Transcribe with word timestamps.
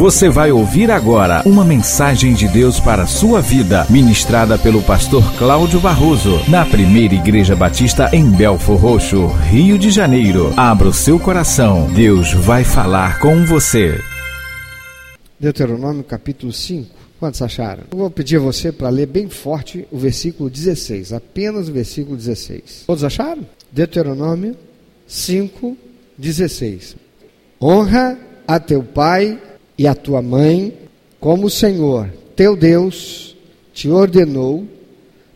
Você 0.00 0.30
vai 0.30 0.50
ouvir 0.50 0.90
agora 0.90 1.42
uma 1.44 1.62
mensagem 1.62 2.32
de 2.32 2.48
Deus 2.48 2.80
para 2.80 3.02
a 3.02 3.06
sua 3.06 3.42
vida, 3.42 3.86
ministrada 3.90 4.56
pelo 4.56 4.82
pastor 4.82 5.22
Cláudio 5.36 5.78
Barroso, 5.78 6.40
na 6.48 6.64
primeira 6.64 7.14
Igreja 7.14 7.54
Batista 7.54 8.08
em 8.10 8.30
Belfor 8.30 8.78
Roxo, 8.78 9.26
Rio 9.26 9.78
de 9.78 9.90
Janeiro. 9.90 10.54
Abra 10.56 10.88
o 10.88 10.92
seu 10.94 11.20
coração, 11.20 11.86
Deus 11.92 12.32
vai 12.32 12.64
falar 12.64 13.20
com 13.20 13.44
você. 13.44 14.00
Deuteronômio 15.38 16.02
capítulo 16.02 16.50
5. 16.50 16.88
Quantos 17.18 17.42
acharam? 17.42 17.82
Eu 17.92 17.98
vou 17.98 18.10
pedir 18.10 18.38
a 18.38 18.40
você 18.40 18.72
para 18.72 18.88
ler 18.88 19.04
bem 19.04 19.28
forte 19.28 19.86
o 19.90 19.98
versículo 19.98 20.48
16, 20.48 21.12
apenas 21.12 21.68
o 21.68 21.72
versículo 21.74 22.16
16. 22.16 22.84
Todos 22.86 23.04
acharam? 23.04 23.46
Deuteronômio 23.70 24.56
5, 25.06 25.76
16. 26.16 26.96
Honra 27.60 28.16
a 28.48 28.58
teu 28.58 28.82
pai 28.82 29.38
e 29.80 29.86
a 29.86 29.94
tua 29.94 30.20
mãe, 30.20 30.74
como 31.18 31.46
o 31.46 31.50
Senhor, 31.50 32.12
teu 32.36 32.54
Deus, 32.54 33.34
te 33.72 33.88
ordenou, 33.88 34.68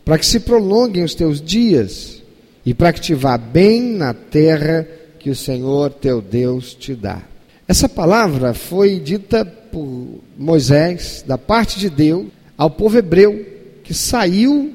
para 0.05 0.19
que 0.19 0.25
se 0.27 0.39
prolonguem 0.39 1.03
os 1.03 1.15
teus 1.15 1.41
dias 1.41 2.21
e 2.63 2.71
para 2.71 2.93
que 2.93 3.01
te 3.01 3.15
vá 3.15 3.39
bem 3.39 3.81
na 3.81 4.13
terra 4.13 4.87
que 5.17 5.31
o 5.31 5.35
Senhor 5.35 5.91
teu 5.93 6.21
Deus 6.21 6.75
te 6.75 6.93
dá. 6.93 7.23
Essa 7.67 7.89
palavra 7.89 8.53
foi 8.53 8.99
dita 8.99 9.43
por 9.43 10.19
Moisés, 10.37 11.25
da 11.25 11.39
parte 11.39 11.79
de 11.79 11.89
Deus, 11.89 12.27
ao 12.55 12.69
povo 12.69 12.99
hebreu 12.99 13.43
que 13.83 13.95
saiu 13.95 14.73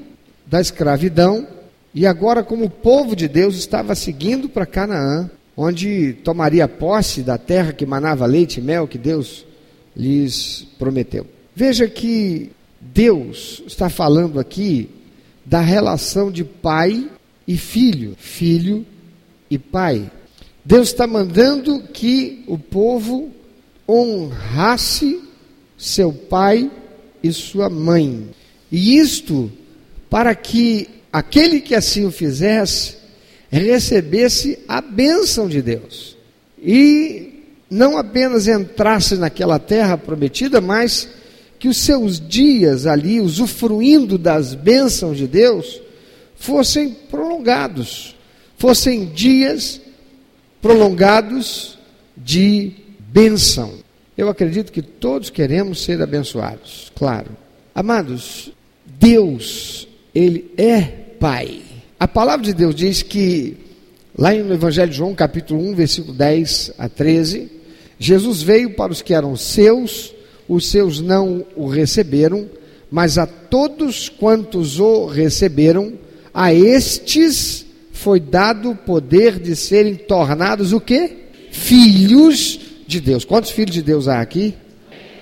da 0.49 0.61
escravidão 0.61 1.47
e 1.95 2.09
agora, 2.09 2.43
como 2.43 2.69
povo 2.69 3.15
de 3.15 3.29
Deus, 3.29 3.55
estava 3.55 3.95
seguindo 3.95 4.49
para 4.49 4.67
Canaã, 4.67 5.31
onde 5.57 6.15
tomaria 6.25 6.67
posse 6.67 7.23
da 7.23 7.39
terra 7.39 7.73
que 7.73 7.87
manava 7.87 8.27
leite 8.27 8.59
e 8.59 8.63
mel 8.65 8.89
que 8.89 8.99
Deus 8.99 9.49
lhes 10.01 10.67
prometeu. 10.79 11.27
Veja 11.55 11.87
que 11.87 12.51
Deus 12.81 13.63
está 13.67 13.91
falando 13.91 14.41
aqui 14.41 14.89
da 15.45 15.61
relação 15.61 16.31
de 16.31 16.43
pai 16.43 17.11
e 17.47 17.59
filho, 17.59 18.17
filho 18.19 18.87
e 19.51 19.59
pai. 19.59 20.11
Deus 20.65 20.89
está 20.89 21.07
mandando 21.07 21.83
que 21.93 22.43
o 22.47 22.57
povo 22.57 23.31
honrasse 23.87 25.21
seu 25.77 26.13
pai 26.13 26.71
e 27.23 27.31
sua 27.33 27.69
mãe. 27.69 28.29
E 28.73 28.97
isto 28.97 29.53
para 30.09 30.35
que 30.35 30.89
aquele 31.13 31.61
que 31.61 31.75
assim 31.75 32.07
o 32.07 32.11
fizesse 32.11 32.97
recebesse 33.51 34.61
a 34.67 34.81
bênção 34.81 35.49
de 35.49 35.61
Deus. 35.61 36.17
E 36.63 37.30
não 37.71 37.97
apenas 37.97 38.49
entrasse 38.49 39.15
naquela 39.15 39.59
terra 39.59 39.97
prometida, 39.97 40.61
mas 40.61 41.09
que 41.59 41.69
os 41.69 41.77
seus 41.77 42.19
dias 42.19 42.87
ali, 42.87 43.21
usufruindo 43.21 44.19
das 44.19 44.55
bênçãos 44.55 45.17
de 45.17 45.29
Deus, 45.29 45.81
fossem 46.35 46.97
prolongados, 47.11 48.17
fossem 48.57 49.07
dias 49.07 49.81
prolongados 50.61 51.79
de 52.17 52.73
bênção. 52.99 53.75
Eu 54.17 54.29
acredito 54.29 54.73
que 54.73 54.83
todos 54.83 55.31
queremos 55.31 55.83
ser 55.83 56.03
abençoados, 56.03 56.91
claro. 56.97 57.37
Amados, 57.75 58.53
Deus, 58.99 59.87
Ele 60.15 60.51
é 60.57 60.81
Pai. 61.21 61.61
A 61.99 62.09
palavra 62.09 62.45
de 62.45 62.55
Deus 62.55 62.75
diz 62.75 63.03
que, 63.03 63.57
lá 64.17 64.33
no 64.33 64.55
Evangelho 64.55 64.91
de 64.91 64.97
João, 64.97 65.15
capítulo 65.15 65.63
1, 65.71 65.75
versículo 65.75 66.15
10 66.15 66.73
a 66.79 66.89
13, 66.89 67.60
Jesus 68.03 68.43
veio 68.43 68.71
para 68.71 68.91
os 68.91 69.03
que 69.03 69.13
eram 69.13 69.37
seus, 69.37 70.15
os 70.49 70.71
seus 70.71 71.03
não 71.03 71.45
o 71.55 71.69
receberam, 71.69 72.49
mas 72.91 73.19
a 73.19 73.27
todos 73.27 74.09
quantos 74.09 74.81
o 74.81 75.05
receberam, 75.05 75.93
a 76.33 76.53
estes 76.55 77.67
foi 77.93 78.19
dado 78.19 78.71
o 78.71 78.77
poder 78.77 79.39
de 79.39 79.55
serem 79.55 79.97
tornados 79.97 80.73
o 80.73 80.81
quê? 80.81 81.13
Filhos 81.51 82.59
de 82.87 83.03
Deus. 83.03 83.23
Quantos 83.23 83.51
filhos 83.51 83.75
de 83.75 83.83
Deus 83.83 84.09
há 84.09 84.23
aqui? 84.23 84.55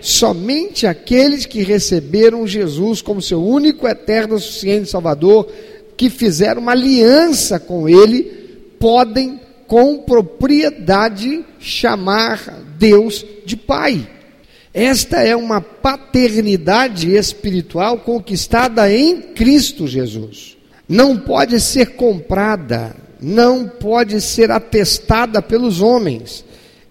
Somente 0.00 0.87
aqueles 0.87 1.47
que 1.47 1.65
receberam 1.65 2.47
Jesus 2.47 3.03
como 3.03 3.21
seu 3.21 3.44
único, 3.44 3.88
eterno, 3.88 4.38
suficiente 4.38 4.88
Salvador, 4.88 5.50
que 5.97 6.09
fizeram 6.09 6.62
uma 6.62 6.72
aliança 6.72 7.59
com 7.59 7.88
Ele, 7.88 8.22
podem 8.78 9.41
com 9.69 9.99
propriedade 9.99 11.45
chamar 11.61 12.65
Deus 12.79 13.25
de 13.45 13.55
Pai. 13.55 14.09
Esta 14.73 15.19
é 15.23 15.37
uma 15.37 15.61
paternidade 15.61 17.15
espiritual 17.15 17.99
conquistada 17.99 18.91
em 18.91 19.21
Cristo 19.21 19.87
Jesus. 19.87 20.56
Não 20.89 21.19
pode 21.19 21.61
ser 21.61 21.97
comprada, 21.97 22.97
não 23.21 23.69
pode 23.69 24.23
ser 24.23 24.51
atestada 24.51 25.43
pelos 25.43 25.83
homens. 25.83 26.45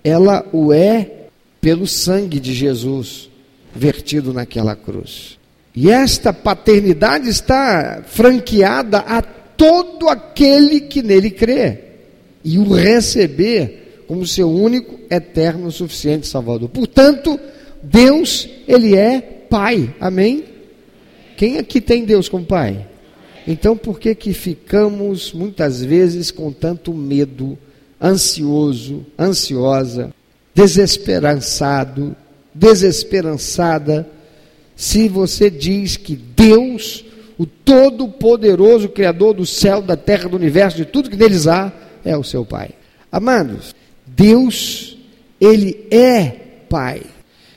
Ela 0.03 0.45
o 0.53 0.71
é 0.71 1.11
pelo 1.59 1.87
sangue 1.87 2.39
de 2.39 2.53
Jesus 2.53 3.27
vertido 3.73 4.31
naquela 4.31 4.75
cruz. 4.75 5.39
E 5.75 5.89
esta 5.89 6.31
paternidade 6.31 7.27
está 7.27 8.03
franqueada 8.05 8.99
a 8.99 9.21
todo 9.21 10.07
aquele 10.09 10.81
que 10.81 11.01
nele 11.01 11.31
crê 11.31 11.86
e 12.43 12.57
o 12.57 12.73
receber 12.73 14.03
como 14.07 14.25
seu 14.25 14.49
único, 14.49 14.97
eterno, 15.09 15.71
suficiente 15.71 16.27
Salvador. 16.27 16.69
Portanto, 16.69 17.39
Deus, 17.83 18.47
ele 18.67 18.95
é 18.95 19.19
Pai. 19.21 19.93
Amém? 19.99 20.43
Quem 21.35 21.57
aqui 21.57 21.79
tem 21.81 22.05
Deus 22.05 22.29
como 22.29 22.45
Pai? 22.45 22.87
Então, 23.47 23.77
por 23.77 23.99
que 23.99 24.13
que 24.15 24.33
ficamos 24.33 25.31
muitas 25.31 25.83
vezes 25.83 26.31
com 26.31 26.51
tanto 26.51 26.93
medo, 26.93 27.57
ansioso, 28.01 29.05
ansiosa, 29.17 30.13
desesperançado, 30.53 32.15
desesperançada, 32.53 34.07
se 34.75 35.07
você 35.07 35.49
diz 35.49 35.95
que 35.95 36.15
Deus, 36.15 37.05
o 37.37 37.45
Todo-Poderoso 37.45 38.89
Criador 38.89 39.33
do 39.33 39.45
céu, 39.45 39.81
da 39.81 39.95
terra, 39.95 40.27
do 40.29 40.35
universo, 40.35 40.77
de 40.77 40.85
tudo 40.85 41.09
que 41.09 41.15
neles 41.15 41.47
há, 41.47 41.71
é 42.03 42.17
o 42.17 42.23
seu 42.23 42.45
Pai. 42.45 42.71
Amados, 43.11 43.75
Deus, 44.05 44.97
Ele 45.39 45.87
é 45.91 46.29
Pai. 46.69 47.01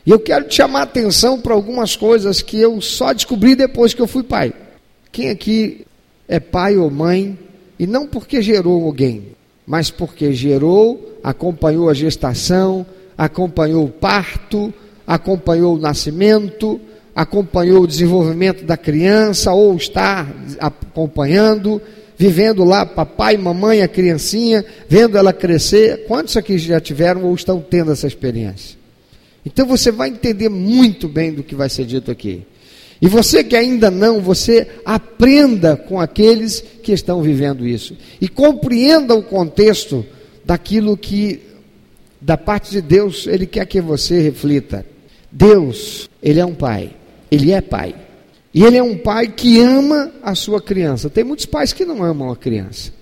E 0.04 0.10
eu 0.10 0.18
quero 0.18 0.46
te 0.48 0.56
chamar 0.56 0.80
a 0.80 0.84
atenção 0.84 1.40
para 1.40 1.54
algumas 1.54 1.94
coisas 1.94 2.40
que 2.40 2.58
eu 2.58 2.80
só 2.80 3.12
descobri 3.12 3.54
depois 3.54 3.92
que 3.92 4.00
eu 4.00 4.06
fui 4.06 4.22
pai. 4.22 4.52
Quem 5.12 5.28
aqui 5.28 5.86
é 6.26 6.40
pai 6.40 6.76
ou 6.76 6.90
mãe, 6.90 7.38
e 7.78 7.86
não 7.86 8.06
porque 8.06 8.40
gerou 8.40 8.84
alguém, 8.84 9.28
mas 9.66 9.90
porque 9.90 10.32
gerou, 10.32 11.18
acompanhou 11.22 11.90
a 11.90 11.94
gestação, 11.94 12.86
acompanhou 13.16 13.84
o 13.84 13.90
parto, 13.90 14.72
acompanhou 15.06 15.76
o 15.76 15.78
nascimento, 15.78 16.80
acompanhou 17.14 17.82
o 17.82 17.86
desenvolvimento 17.86 18.64
da 18.64 18.76
criança, 18.76 19.52
ou 19.52 19.76
está 19.76 20.26
acompanhando, 20.58 21.80
vivendo 22.20 22.64
lá, 22.64 22.84
papai, 22.84 23.38
mamãe, 23.38 23.80
a 23.80 23.88
criancinha, 23.88 24.62
vendo 24.86 25.16
ela 25.16 25.32
crescer. 25.32 26.04
Quantos 26.06 26.36
aqui 26.36 26.58
já 26.58 26.78
tiveram 26.78 27.24
ou 27.24 27.34
estão 27.34 27.62
tendo 27.62 27.92
essa 27.92 28.06
experiência? 28.06 28.76
Então 29.42 29.64
você 29.64 29.90
vai 29.90 30.10
entender 30.10 30.50
muito 30.50 31.08
bem 31.08 31.32
do 31.32 31.42
que 31.42 31.54
vai 31.54 31.70
ser 31.70 31.86
dito 31.86 32.10
aqui. 32.10 32.42
E 33.00 33.08
você 33.08 33.42
que 33.42 33.56
ainda 33.56 33.90
não, 33.90 34.20
você 34.20 34.68
aprenda 34.84 35.78
com 35.78 35.98
aqueles 35.98 36.62
que 36.82 36.92
estão 36.92 37.22
vivendo 37.22 37.66
isso. 37.66 37.96
E 38.20 38.28
compreenda 38.28 39.14
o 39.14 39.22
contexto 39.22 40.04
daquilo 40.44 40.98
que, 40.98 41.40
da 42.20 42.36
parte 42.36 42.70
de 42.70 42.82
Deus, 42.82 43.26
Ele 43.26 43.46
quer 43.46 43.64
que 43.64 43.80
você 43.80 44.20
reflita. 44.20 44.84
Deus, 45.32 46.06
Ele 46.22 46.38
é 46.38 46.44
um 46.44 46.54
Pai. 46.54 46.90
Ele 47.30 47.50
é 47.50 47.62
Pai. 47.62 47.94
E 48.52 48.64
ele 48.64 48.76
é 48.76 48.82
um 48.82 48.98
pai 48.98 49.28
que 49.28 49.60
ama 49.60 50.10
a 50.22 50.34
sua 50.34 50.60
criança. 50.60 51.08
Tem 51.08 51.22
muitos 51.22 51.46
pais 51.46 51.72
que 51.72 51.84
não 51.84 52.02
amam 52.02 52.30
a 52.30 52.36
criança. 52.36 52.92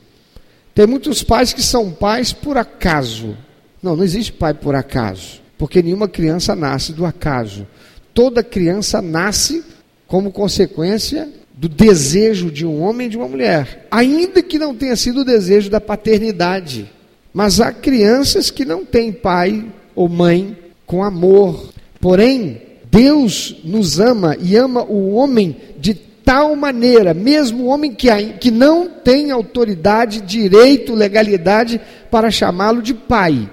Tem 0.74 0.86
muitos 0.86 1.22
pais 1.22 1.52
que 1.52 1.62
são 1.62 1.90
pais 1.90 2.32
por 2.32 2.56
acaso. 2.56 3.36
Não, 3.82 3.96
não 3.96 4.04
existe 4.04 4.32
pai 4.32 4.52
por 4.52 4.74
acaso. 4.74 5.40
Porque 5.56 5.82
nenhuma 5.82 6.06
criança 6.06 6.54
nasce 6.54 6.92
do 6.92 7.06
acaso. 7.06 7.66
Toda 8.12 8.42
criança 8.42 9.00
nasce 9.00 9.64
como 10.06 10.30
consequência 10.30 11.28
do 11.54 11.68
desejo 11.68 12.50
de 12.50 12.64
um 12.64 12.82
homem 12.82 13.06
e 13.06 13.10
de 13.10 13.16
uma 13.16 13.26
mulher. 13.26 13.86
Ainda 13.90 14.42
que 14.42 14.58
não 14.58 14.74
tenha 14.74 14.94
sido 14.94 15.22
o 15.22 15.24
desejo 15.24 15.70
da 15.70 15.80
paternidade. 15.80 16.90
Mas 17.32 17.60
há 17.60 17.72
crianças 17.72 18.50
que 18.50 18.64
não 18.64 18.84
têm 18.84 19.12
pai 19.12 19.64
ou 19.94 20.08
mãe 20.08 20.56
com 20.86 21.02
amor. 21.02 21.70
Porém, 22.00 22.62
Deus 22.90 23.56
nos 23.64 24.00
ama 24.00 24.36
e 24.40 24.56
ama 24.56 24.82
o 24.82 25.14
homem 25.14 25.56
de 25.78 25.94
tal 25.94 26.54
maneira, 26.54 27.14
mesmo 27.14 27.64
o 27.64 27.66
homem 27.68 27.94
que, 27.94 28.08
que 28.34 28.50
não 28.50 28.88
tem 28.88 29.30
autoridade, 29.30 30.20
direito, 30.20 30.94
legalidade 30.94 31.80
para 32.10 32.30
chamá-lo 32.30 32.82
de 32.82 32.94
pai. 32.94 33.48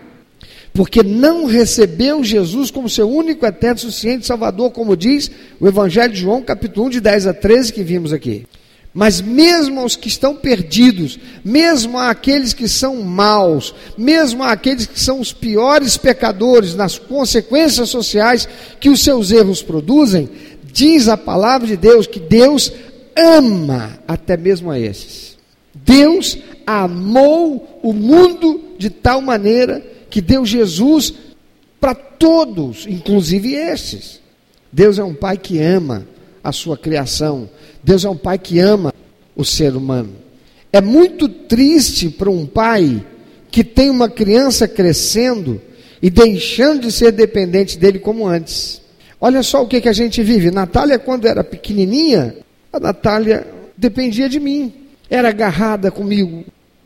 porque 0.74 1.02
não 1.02 1.46
recebeu 1.46 2.22
Jesus 2.22 2.70
como 2.70 2.90
seu 2.90 3.10
único, 3.10 3.46
eterno, 3.46 3.80
suficiente 3.80 4.26
Salvador, 4.26 4.72
como 4.72 4.98
diz 4.98 5.32
o 5.58 5.66
Evangelho 5.66 6.12
de 6.12 6.20
João, 6.20 6.42
capítulo 6.42 6.88
1, 6.88 6.90
de 6.90 7.00
10 7.00 7.28
a 7.28 7.34
13, 7.34 7.72
que 7.72 7.82
vimos 7.82 8.12
aqui. 8.12 8.46
Mas 8.96 9.20
mesmo 9.20 9.82
aos 9.82 9.98
que 9.98 10.08
estão 10.08 10.34
perdidos, 10.34 11.20
mesmo 11.44 12.00
àqueles 12.00 12.54
que 12.54 12.66
são 12.66 13.04
maus, 13.04 13.76
mesmo 13.98 14.42
àqueles 14.42 14.86
que 14.86 14.98
são 14.98 15.20
os 15.20 15.34
piores 15.34 15.98
pecadores 15.98 16.74
nas 16.76 16.98
consequências 16.98 17.90
sociais 17.90 18.48
que 18.80 18.90
os 18.90 19.04
seus 19.04 19.32
erros 19.32 19.62
produzem, 19.62 20.30
diz 20.72 21.10
a 21.10 21.18
palavra 21.18 21.68
de 21.68 21.76
Deus 21.76 22.08
que 22.08 22.22
Deus 22.22 22.72
ama 23.18 24.00
até 24.08 24.38
mesmo 24.38 24.72
a 24.72 24.80
esses. 24.80 25.36
Deus 25.74 26.38
amou 26.66 27.82
o 27.84 27.92
mundo 27.92 28.64
de 28.78 28.90
tal 28.90 29.20
maneira 29.20 29.86
que 30.10 30.22
deu 30.22 30.46
Jesus 30.46 31.14
para 31.82 31.94
todos, 31.94 32.88
inclusive 32.88 33.56
esses. 33.56 34.22
Deus 34.72 34.98
é 34.98 35.04
um 35.04 35.14
pai 35.14 35.38
que 35.38 35.60
ama 35.60 36.08
a 36.42 36.54
sua 36.54 36.78
criação. 36.78 37.50
Deus 37.86 38.04
é 38.04 38.10
um 38.10 38.18
pai 38.18 38.40
que 38.40 38.58
ama 38.58 38.92
o 39.36 39.46
ser 39.46 39.76
humano. 39.76 40.10
É 40.74 40.82
muito 40.82 41.30
triste 41.30 42.10
para 42.10 42.32
um 42.32 42.44
pai 42.44 43.06
que 43.52 43.64
tem 43.64 43.92
uma 43.92 44.10
criança 44.10 44.68
crescendo 44.68 45.62
e 46.02 46.10
deixando 46.10 46.82
de 46.82 46.92
ser 46.92 47.12
dependente 47.12 47.78
dele 47.78 48.00
como 48.00 48.28
antes. 48.28 48.82
Olha 49.22 49.44
só 49.44 49.62
o 49.62 49.68
que, 49.68 49.80
que 49.80 49.88
a 49.88 49.94
gente 49.94 50.24
vive. 50.24 50.50
Natália, 50.50 50.98
quando 50.98 51.28
era 51.28 51.44
pequenininha, 51.44 52.36
a 52.74 52.80
Natália 52.80 53.46
dependia 53.78 54.28
de 54.28 54.40
mim. 54.40 54.74
Era 55.08 55.30
agarrada 55.30 55.92
comigo. 55.92 56.44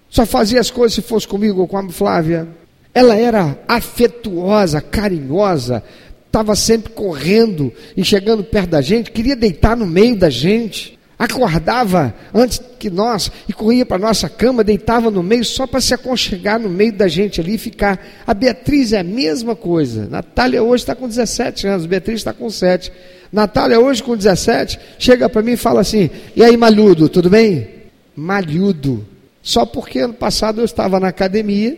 Só 0.10 0.26
fazia 0.26 0.60
as 0.60 0.70
coisas 0.70 0.96
se 0.96 1.02
fosse 1.02 1.26
comigo 1.26 1.62
ou 1.62 1.68
com 1.68 1.78
a 1.78 1.90
Flávia. 1.90 2.46
Ela 2.94 3.16
era 3.16 3.58
afetuosa, 3.66 4.82
carinhosa, 4.82 5.82
estava 6.30 6.56
sempre 6.56 6.94
correndo 6.94 7.74
e 7.98 8.06
chegando 8.06 8.44
perto 8.44 8.70
da 8.70 8.82
gente, 8.82 9.12
queria 9.12 9.36
deitar 9.36 9.76
no 9.76 9.86
meio 9.86 10.16
da 10.16 10.30
gente. 10.30 10.98
Acordava 11.18 12.16
antes 12.34 12.62
que 12.80 12.90
nós 12.90 13.30
e 13.46 13.52
corria 13.52 13.86
para 13.86 13.98
nossa 13.98 14.30
cama, 14.30 14.64
deitava 14.64 15.12
no 15.12 15.22
meio 15.22 15.44
só 15.44 15.68
para 15.68 15.82
se 15.82 15.94
aconchegar 15.94 16.58
no 16.58 16.70
meio 16.70 16.94
da 16.94 17.10
gente 17.10 17.42
ali 17.42 17.56
e 17.56 17.58
ficar. 17.58 18.00
A 18.26 18.34
Beatriz 18.34 18.94
é 18.94 19.00
a 19.00 19.04
mesma 19.04 19.54
coisa. 19.54 20.08
Natália 20.08 20.64
hoje 20.64 20.84
está 20.84 20.96
com 20.96 21.10
17 21.10 21.68
anos, 21.68 21.86
Beatriz 21.86 22.20
está 22.20 22.32
com 22.32 22.50
7. 22.50 22.90
Natália 23.34 23.80
hoje 23.80 24.02
com 24.02 24.16
17 24.16 24.80
chega 24.98 25.28
para 25.28 25.42
mim 25.42 25.54
e 25.54 25.58
fala 25.58 25.82
assim: 25.82 26.10
E 26.36 26.44
aí, 26.44 26.56
malhudo, 26.56 27.10
tudo 27.10 27.30
bem? 27.30 27.68
Malhudo. 28.16 29.06
Só 29.42 29.66
porque 29.66 30.00
ano 30.00 30.14
passado 30.14 30.62
eu 30.62 30.66
estava 30.66 31.02
na 31.02 31.10
academia, 31.10 31.78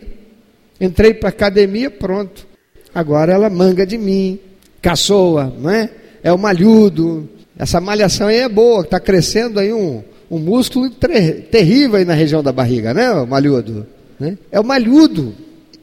entrei 0.80 1.14
para 1.14 1.30
a 1.30 1.30
academia, 1.30 1.90
pronto. 1.90 2.51
Agora 2.94 3.32
ela 3.32 3.48
manga 3.48 3.86
de 3.86 3.96
mim, 3.96 4.38
caçoa, 4.80 5.52
não 5.58 5.70
é? 5.70 5.90
É 6.22 6.32
o 6.32 6.38
malhudo. 6.38 7.28
Essa 7.58 7.80
malhação 7.80 8.28
aí 8.28 8.38
é 8.38 8.48
boa, 8.48 8.82
está 8.82 8.98
crescendo 8.98 9.60
aí 9.60 9.72
um, 9.72 10.02
um 10.30 10.38
músculo 10.38 10.90
terrível 10.90 11.96
aí 11.96 12.04
na 12.04 12.14
região 12.14 12.42
da 12.42 12.52
barriga, 12.52 12.94
né, 12.94 13.10
o 13.12 13.26
malhudo? 13.26 13.86
Né? 14.18 14.36
É 14.50 14.58
o 14.58 14.64
malhudo. 14.64 15.34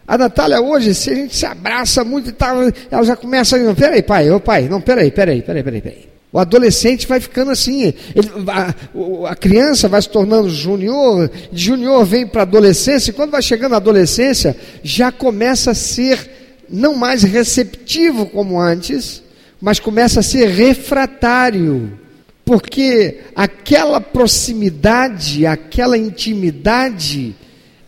A 0.07 0.17
Natália 0.17 0.59
hoje, 0.59 0.95
se 0.95 1.11
a 1.11 1.15
gente 1.15 1.35
se 1.35 1.45
abraça 1.45 2.03
muito 2.03 2.29
e 2.29 2.33
tal, 2.33 2.57
ela 2.89 3.03
já 3.03 3.15
começa 3.15 3.55
a. 3.55 3.75
Peraí, 3.75 4.01
pai, 4.01 4.31
ô 4.31 4.39
pai, 4.39 4.67
não, 4.67 4.81
peraí, 4.81 5.11
peraí, 5.11 5.43
peraí, 5.43 5.63
peraí, 5.63 5.81
peraí. 5.81 6.09
O 6.31 6.39
adolescente 6.39 7.07
vai 7.07 7.19
ficando 7.19 7.51
assim, 7.51 7.93
ele, 8.15 8.29
a, 8.47 9.31
a, 9.31 9.35
criança 9.35 9.87
vai 9.87 10.01
se 10.01 10.09
tornando 10.09 10.49
junior, 10.49 11.29
junior 11.51 12.05
vem 12.05 12.25
para 12.25 12.43
adolescência, 12.43 13.09
e 13.09 13.13
quando 13.13 13.31
vai 13.31 13.41
chegando 13.41 13.71
na 13.71 13.77
adolescência, 13.77 14.55
já 14.83 15.11
começa 15.11 15.71
a 15.71 15.75
ser 15.75 16.38
não 16.71 16.95
mais 16.95 17.23
receptivo 17.23 18.25
como 18.25 18.59
antes, 18.59 19.23
mas 19.61 19.79
começa 19.79 20.21
a 20.21 20.23
ser 20.23 20.47
refratário, 20.47 21.99
porque 22.45 23.19
aquela 23.35 23.99
proximidade, 23.99 25.45
aquela 25.45 25.97
intimidade, 25.97 27.35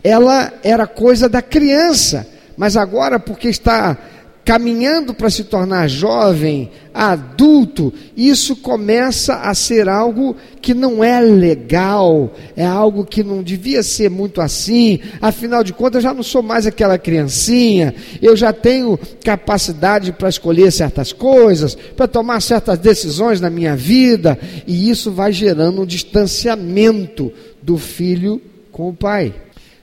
ela 0.03 0.53
era 0.63 0.85
coisa 0.85 1.29
da 1.29 1.41
criança, 1.41 2.27
mas 2.57 2.75
agora, 2.75 3.19
porque 3.19 3.47
está 3.47 3.97
caminhando 4.43 5.13
para 5.13 5.29
se 5.29 5.43
tornar 5.43 5.87
jovem, 5.87 6.71
adulto, 6.93 7.93
isso 8.17 8.55
começa 8.55 9.35
a 9.35 9.53
ser 9.53 9.87
algo 9.87 10.35
que 10.61 10.73
não 10.73 11.03
é 11.03 11.21
legal, 11.21 12.33
é 12.55 12.65
algo 12.65 13.05
que 13.05 13.23
não 13.23 13.43
devia 13.43 13.83
ser 13.83 14.09
muito 14.09 14.41
assim. 14.41 14.99
Afinal 15.21 15.63
de 15.63 15.73
contas, 15.73 15.95
eu 16.03 16.09
já 16.09 16.13
não 16.13 16.23
sou 16.23 16.41
mais 16.41 16.65
aquela 16.65 16.97
criancinha, 16.97 17.93
eu 18.21 18.35
já 18.35 18.51
tenho 18.51 18.99
capacidade 19.23 20.11
para 20.11 20.29
escolher 20.29 20.71
certas 20.71 21.13
coisas, 21.13 21.75
para 21.95 22.07
tomar 22.07 22.41
certas 22.41 22.79
decisões 22.79 23.39
na 23.39 23.49
minha 23.49 23.75
vida, 23.75 24.37
e 24.65 24.89
isso 24.89 25.11
vai 25.11 25.31
gerando 25.31 25.83
um 25.83 25.85
distanciamento 25.85 27.31
do 27.61 27.77
filho 27.77 28.41
com 28.71 28.89
o 28.89 28.93
pai. 28.93 29.33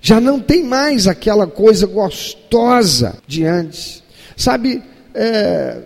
Já 0.00 0.20
não 0.20 0.40
tem 0.40 0.64
mais 0.64 1.06
aquela 1.06 1.46
coisa 1.46 1.86
gostosa 1.86 3.16
de 3.26 3.44
antes. 3.44 4.02
Sabe, 4.38 4.80
é, 5.12 5.78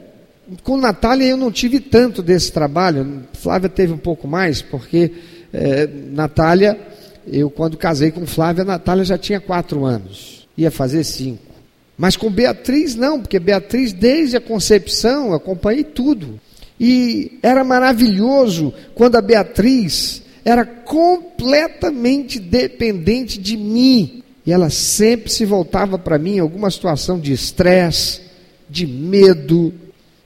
com 0.62 0.76
Natália 0.76 1.24
eu 1.24 1.38
não 1.38 1.50
tive 1.50 1.80
tanto 1.80 2.22
desse 2.22 2.52
trabalho, 2.52 3.22
Flávia 3.32 3.70
teve 3.70 3.94
um 3.94 3.98
pouco 3.98 4.28
mais, 4.28 4.60
porque 4.60 5.10
é, 5.54 5.86
Natália, 5.86 6.78
eu 7.26 7.48
quando 7.48 7.78
casei 7.78 8.10
com 8.10 8.26
Flávia, 8.26 8.62
Natália 8.62 9.06
já 9.06 9.16
tinha 9.16 9.40
quatro 9.40 9.86
anos, 9.86 10.46
ia 10.54 10.70
fazer 10.70 11.02
cinco. 11.02 11.50
Mas 11.96 12.14
com 12.14 12.30
Beatriz 12.30 12.94
não, 12.94 13.20
porque 13.20 13.40
Beatriz 13.40 13.94
desde 13.94 14.36
a 14.36 14.40
concepção 14.40 15.32
acompanhei 15.32 15.82
tudo. 15.82 16.38
E 16.78 17.38
era 17.42 17.64
maravilhoso 17.64 18.74
quando 18.94 19.16
a 19.16 19.22
Beatriz 19.22 20.22
era 20.44 20.66
completamente 20.66 22.38
dependente 22.38 23.38
de 23.38 23.56
mim. 23.56 24.22
E 24.44 24.52
ela 24.52 24.68
sempre 24.68 25.30
se 25.30 25.46
voltava 25.46 25.98
para 25.98 26.18
mim 26.18 26.36
em 26.36 26.40
alguma 26.40 26.70
situação 26.70 27.18
de 27.18 27.32
estresse, 27.32 28.31
de 28.72 28.86
medo, 28.86 29.72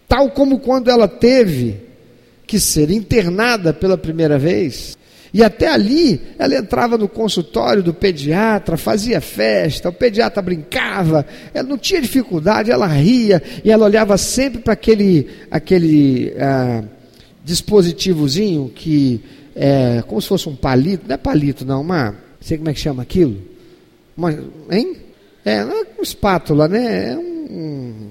tal 0.06 0.30
como 0.30 0.60
quando 0.60 0.88
ela 0.88 1.08
teve 1.08 1.80
que 2.46 2.60
ser 2.60 2.90
internada 2.92 3.74
pela 3.74 3.98
primeira 3.98 4.38
vez. 4.38 4.96
E 5.34 5.42
até 5.42 5.66
ali 5.66 6.20
ela 6.38 6.56
entrava 6.56 6.96
no 6.96 7.08
consultório 7.08 7.82
do 7.82 7.92
pediatra, 7.92 8.76
fazia 8.76 9.20
festa, 9.20 9.88
o 9.88 9.92
pediatra 9.92 10.40
brincava, 10.40 11.26
ela 11.52 11.68
não 11.68 11.76
tinha 11.76 12.00
dificuldade, 12.00 12.70
ela 12.70 12.86
ria 12.86 13.42
e 13.64 13.70
ela 13.70 13.84
olhava 13.84 14.16
sempre 14.16 14.60
para 14.60 14.74
aquele, 14.74 15.28
aquele 15.50 16.32
ah, 16.38 16.84
dispositivozinho 17.44 18.70
que 18.72 19.20
é 19.54 20.02
como 20.06 20.22
se 20.22 20.28
fosse 20.28 20.48
um 20.48 20.54
palito, 20.54 21.04
não 21.08 21.14
é 21.14 21.18
palito 21.18 21.64
não, 21.64 21.80
uma, 21.80 22.14
sei 22.40 22.56
como 22.56 22.70
é 22.70 22.74
que 22.74 22.80
chama 22.80 23.02
aquilo? 23.02 23.36
Uma, 24.16 24.32
hein? 24.70 24.96
É, 25.44 25.64
não 25.64 25.72
é 25.72 25.82
uma 25.82 26.02
espátula, 26.02 26.66
né? 26.68 27.12
É 27.12 27.16
um, 27.16 28.10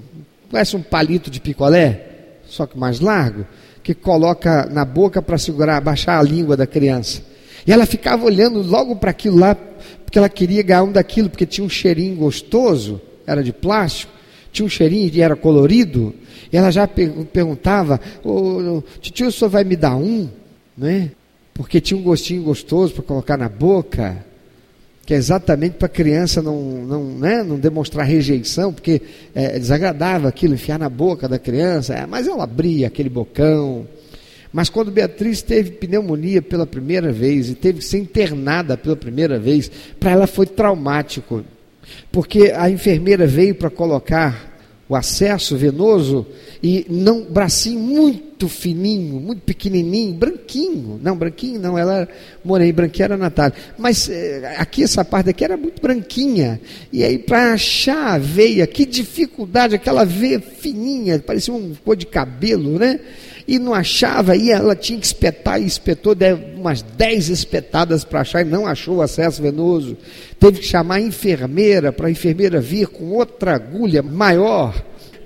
Conhece 0.56 0.74
um 0.74 0.80
palito 0.80 1.30
de 1.30 1.38
picolé, 1.38 2.00
só 2.46 2.66
que 2.66 2.78
mais 2.78 2.98
largo, 2.98 3.44
que 3.82 3.92
coloca 3.92 4.64
na 4.64 4.86
boca 4.86 5.20
para 5.20 5.36
segurar, 5.36 5.82
baixar 5.82 6.18
a 6.18 6.22
língua 6.22 6.56
da 6.56 6.66
criança. 6.66 7.20
E 7.66 7.70
ela 7.70 7.84
ficava 7.84 8.24
olhando 8.24 8.62
logo 8.62 8.96
para 8.96 9.10
aquilo 9.10 9.36
lá, 9.36 9.54
porque 9.54 10.16
ela 10.16 10.30
queria 10.30 10.62
ganhar 10.62 10.84
um 10.84 10.92
daquilo, 10.92 11.28
porque 11.28 11.44
tinha 11.44 11.62
um 11.62 11.68
cheirinho 11.68 12.16
gostoso, 12.16 12.98
era 13.26 13.44
de 13.44 13.52
plástico, 13.52 14.10
tinha 14.50 14.64
um 14.64 14.68
cheirinho 14.70 15.10
e 15.12 15.20
era 15.20 15.36
colorido. 15.36 16.14
E 16.50 16.56
ela 16.56 16.70
já 16.70 16.88
perguntava: 16.88 18.00
Ô, 18.24 18.82
tio, 19.02 19.28
o 19.28 19.32
senhor 19.32 19.50
vai 19.50 19.62
me 19.62 19.76
dar 19.76 19.94
um? 19.94 20.26
Né? 20.74 21.10
Porque 21.52 21.82
tinha 21.82 22.00
um 22.00 22.02
gostinho 22.02 22.42
gostoso 22.44 22.94
para 22.94 23.02
colocar 23.02 23.36
na 23.36 23.50
boca 23.50 24.24
que 25.06 25.14
é 25.14 25.16
exatamente 25.16 25.76
para 25.76 25.86
a 25.86 25.88
criança 25.88 26.42
não, 26.42 26.60
não, 26.60 27.04
né, 27.04 27.44
não 27.44 27.56
demonstrar 27.56 28.04
rejeição, 28.04 28.72
porque 28.72 29.00
é 29.32 29.56
desagradável 29.56 30.28
aquilo, 30.28 30.54
enfiar 30.54 30.80
na 30.80 30.88
boca 30.88 31.28
da 31.28 31.38
criança, 31.38 31.94
é, 31.94 32.04
mas 32.04 32.26
ela 32.26 32.42
abria 32.42 32.88
aquele 32.88 33.08
bocão. 33.08 33.86
Mas 34.52 34.68
quando 34.68 34.90
Beatriz 34.90 35.42
teve 35.42 35.70
pneumonia 35.70 36.42
pela 36.42 36.66
primeira 36.66 37.12
vez 37.12 37.48
e 37.48 37.54
teve 37.54 37.78
que 37.78 37.84
ser 37.84 37.98
internada 37.98 38.76
pela 38.76 38.96
primeira 38.96 39.38
vez, 39.38 39.70
para 40.00 40.10
ela 40.10 40.26
foi 40.26 40.44
traumático, 40.44 41.44
porque 42.10 42.52
a 42.56 42.68
enfermeira 42.68 43.28
veio 43.28 43.54
para 43.54 43.70
colocar 43.70 44.55
o 44.88 44.94
acesso 44.94 45.56
venoso 45.56 46.26
e 46.62 46.86
não 46.88 47.24
bracinho 47.24 47.80
muito 47.80 48.48
fininho, 48.48 49.20
muito 49.20 49.42
pequenininho, 49.42 50.14
branquinho. 50.14 51.00
Não, 51.02 51.16
branquinho 51.16 51.60
não, 51.60 51.76
ela 51.76 51.94
era 51.96 52.08
morena, 52.44 52.72
branquinha 52.72 53.06
era 53.06 53.14
a 53.14 53.18
Natália. 53.18 53.56
Mas 53.76 54.08
é, 54.08 54.56
aqui, 54.58 54.84
essa 54.84 55.04
parte 55.04 55.30
aqui 55.30 55.44
era 55.44 55.56
muito 55.56 55.82
branquinha. 55.82 56.60
E 56.92 57.02
aí, 57.02 57.18
para 57.18 57.54
achar 57.54 58.14
a 58.14 58.18
veia, 58.18 58.66
que 58.66 58.86
dificuldade, 58.86 59.74
aquela 59.74 60.04
veia 60.04 60.40
fininha, 60.40 61.18
parecia 61.18 61.52
um 61.52 61.74
cor 61.84 61.96
de 61.96 62.06
cabelo, 62.06 62.78
né? 62.78 63.00
E 63.46 63.58
não 63.58 63.72
achava, 63.72 64.36
e 64.36 64.50
ela 64.50 64.74
tinha 64.74 64.98
que 64.98 65.06
espetar, 65.06 65.60
e 65.60 65.66
espetou 65.66 66.16
umas 66.56 66.82
dez 66.82 67.28
espetadas 67.28 68.04
para 68.04 68.20
achar, 68.20 68.42
e 68.42 68.48
não 68.48 68.66
achou 68.66 68.96
o 68.96 69.02
acesso 69.02 69.40
venoso. 69.40 69.96
Teve 70.38 70.60
que 70.60 70.66
chamar 70.66 70.96
a 70.96 71.00
enfermeira, 71.00 71.92
para 71.92 72.08
a 72.08 72.10
enfermeira 72.10 72.60
vir 72.60 72.88
com 72.88 73.10
outra 73.10 73.54
agulha 73.54 74.02
maior 74.02 74.74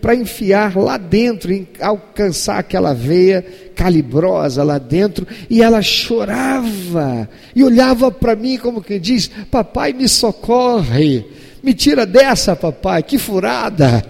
para 0.01 0.15
enfiar 0.15 0.77
lá 0.77 0.97
dentro, 0.97 1.51
alcançar 1.79 2.59
aquela 2.59 2.95
veia 2.95 3.45
calibrosa 3.75 4.63
lá 4.63 4.79
dentro, 4.79 5.27
e 5.49 5.63
ela 5.63 5.83
chorava 5.83 7.29
e 7.55 7.63
olhava 7.63 8.11
para 8.11 8.35
mim 8.35 8.57
como 8.57 8.83
que 8.83 8.99
diz: 8.99 9.31
Papai, 9.51 9.93
me 9.93 10.09
socorre, 10.09 11.27
me 11.63 11.75
tira 11.75 12.07
dessa, 12.07 12.57
papai, 12.57 13.03
que 13.03 13.19
furada! 13.19 14.03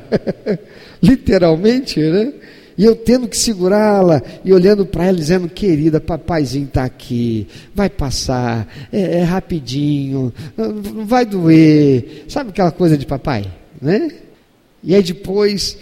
Literalmente, 1.02 1.99
né? 1.99 2.33
E 2.81 2.85
eu 2.87 2.97
tendo 2.97 3.29
que 3.29 3.37
segurá-la 3.37 4.23
e 4.43 4.55
olhando 4.55 4.87
para 4.87 5.05
ela, 5.05 5.19
dizendo: 5.19 5.51
Querida, 5.51 6.01
papaizinho 6.01 6.65
está 6.65 6.83
aqui, 6.83 7.47
vai 7.75 7.91
passar, 7.91 8.67
é, 8.91 9.19
é 9.19 9.23
rapidinho, 9.23 10.33
não 10.57 11.05
vai 11.05 11.27
doer. 11.27 12.25
Sabe 12.27 12.49
aquela 12.49 12.71
coisa 12.71 12.97
de 12.97 13.05
papai, 13.05 13.45
né? 13.83 14.11
E 14.83 14.95
aí 14.95 15.03
depois, 15.03 15.77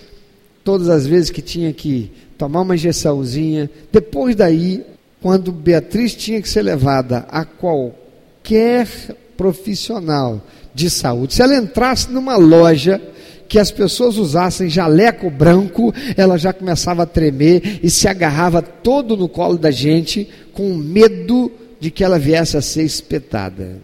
todas 0.65 0.89
as 0.89 1.07
vezes 1.07 1.31
que 1.31 1.41
tinha 1.41 1.73
que 1.73 2.11
tomar 2.37 2.63
uma 2.63 2.75
injeçãozinha, 2.75 3.71
depois 3.93 4.35
daí, 4.35 4.85
quando 5.23 5.53
Beatriz 5.53 6.17
tinha 6.17 6.43
que 6.43 6.49
ser 6.49 6.63
levada 6.63 7.27
a 7.31 7.45
qualquer 7.45 8.89
profissional 9.37 10.45
de 10.75 10.91
saúde, 10.91 11.35
se 11.35 11.43
ela 11.43 11.55
entrasse 11.55 12.11
numa 12.11 12.37
loja 12.37 13.01
que 13.49 13.59
as 13.59 13.71
pessoas 13.71 14.19
usassem 14.19 14.69
jaleco 14.69 15.31
branco, 15.31 15.93
ela 16.17 16.37
já 16.37 16.53
começava 16.53 17.05
a 17.05 17.07
tremer 17.07 17.81
e 17.83 17.89
se 17.89 18.07
agarrava 18.07 18.61
todo 18.61 19.17
no 19.17 19.29
colo 19.29 19.57
da 19.57 19.71
gente, 19.71 20.29
com 20.53 20.75
medo 20.75 21.51
de 21.81 21.91
que 21.91 22.05
ela 22.05 22.19
viesse 22.19 22.57
a 22.57 22.61
ser 22.61 22.83
espetada. 22.83 23.79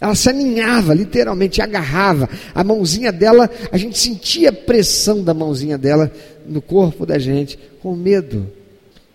Ela 0.00 0.14
se 0.14 0.28
aninhava, 0.28 0.94
literalmente, 0.94 1.60
agarrava. 1.60 2.28
A 2.54 2.62
mãozinha 2.62 3.10
dela, 3.10 3.50
a 3.72 3.76
gente 3.76 3.98
sentia 3.98 4.50
a 4.50 4.52
pressão 4.52 5.24
da 5.24 5.34
mãozinha 5.34 5.76
dela 5.76 6.12
no 6.46 6.62
corpo 6.62 7.04
da 7.04 7.18
gente, 7.18 7.58
com 7.82 7.96
medo. 7.96 8.46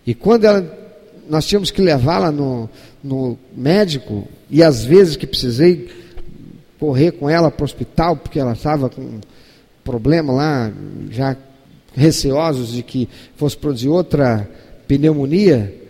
E 0.05 0.13
quando 0.13 0.43
ela, 0.43 0.79
nós 1.29 1.45
tínhamos 1.45 1.71
que 1.71 1.81
levá-la 1.81 2.31
no, 2.31 2.69
no 3.01 3.37
médico, 3.55 4.27
e 4.49 4.61
às 4.61 4.83
vezes 4.83 5.15
que 5.15 5.25
precisei 5.25 5.89
correr 6.77 7.13
com 7.13 7.29
ela 7.29 7.49
para 7.49 7.63
o 7.63 7.65
hospital, 7.65 8.17
porque 8.17 8.37
ela 8.37 8.51
estava 8.51 8.89
com 8.89 9.21
problema 9.83 10.33
lá, 10.33 10.71
já 11.09 11.35
receosos 11.93 12.73
de 12.73 12.83
que 12.83 13.07
fosse 13.35 13.57
produzir 13.57 13.89
outra 13.89 14.49
pneumonia, 14.87 15.81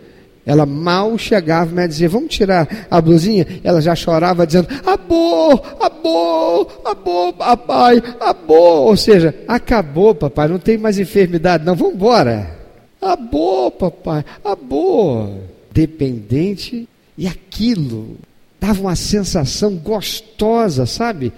ela 0.46 0.66
mal 0.66 1.16
chegava, 1.16 1.70
e 1.72 1.74
me 1.74 1.88
dizia, 1.88 2.08
vamos 2.08 2.34
tirar 2.34 2.86
a 2.90 3.00
blusinha. 3.00 3.46
Ela 3.64 3.80
já 3.80 3.94
chorava 3.94 4.46
dizendo, 4.46 4.68
abô, 4.84 5.52
abô, 5.80 6.68
abô, 6.84 7.32
papai, 7.32 8.02
abô. 8.20 8.82
Ou 8.82 8.96
seja, 8.96 9.34
acabou, 9.48 10.14
papai, 10.14 10.48
não 10.48 10.58
tem 10.58 10.76
mais 10.76 10.98
enfermidade, 10.98 11.64
não, 11.64 11.74
vamos 11.74 11.94
embora. 11.94 12.58
Abô, 13.00 13.70
papai, 13.70 14.24
abô. 14.44 15.28
Dependente, 15.72 16.86
e 17.16 17.26
aquilo 17.26 18.16
dava 18.60 18.82
uma 18.82 18.96
sensação 18.96 19.76
gostosa, 19.76 20.84
sabe? 20.84 21.32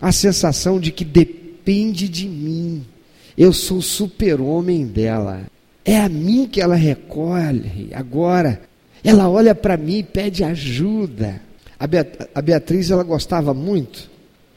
A 0.00 0.12
sensação 0.12 0.80
de 0.80 0.90
que 0.90 1.04
depende 1.04 1.45
de 2.08 2.28
mim. 2.28 2.84
Eu 3.36 3.52
sou 3.52 3.78
o 3.78 3.82
super-homem 3.82 4.86
dela. 4.86 5.42
É 5.84 5.98
a 5.98 6.08
mim 6.08 6.48
que 6.50 6.60
ela 6.60 6.74
recolhe 6.74 7.90
agora. 7.92 8.60
Ela 9.04 9.28
olha 9.28 9.54
para 9.54 9.76
mim 9.76 9.98
e 9.98 10.02
pede 10.02 10.42
ajuda. 10.42 11.40
A 11.78 12.42
Beatriz 12.42 12.90
ela 12.90 13.02
gostava 13.02 13.52
muito. 13.52 14.10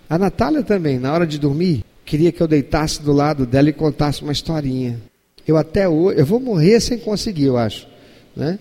A 0.09 0.17
Natália 0.17 0.63
também, 0.63 0.97
na 0.97 1.13
hora 1.13 1.27
de 1.27 1.37
dormir, 1.37 1.83
queria 2.05 2.31
que 2.31 2.41
eu 2.41 2.47
deitasse 2.47 3.01
do 3.01 3.11
lado 3.11 3.45
dela 3.45 3.69
e 3.69 3.73
contasse 3.73 4.23
uma 4.23 4.31
historinha. 4.31 4.99
Eu 5.47 5.57
até 5.57 5.87
hoje, 5.89 6.19
eu 6.19 6.25
vou 6.25 6.39
morrer 6.39 6.79
sem 6.79 6.97
conseguir, 6.97 7.45
eu 7.45 7.57
acho, 7.57 7.87
né? 8.35 8.57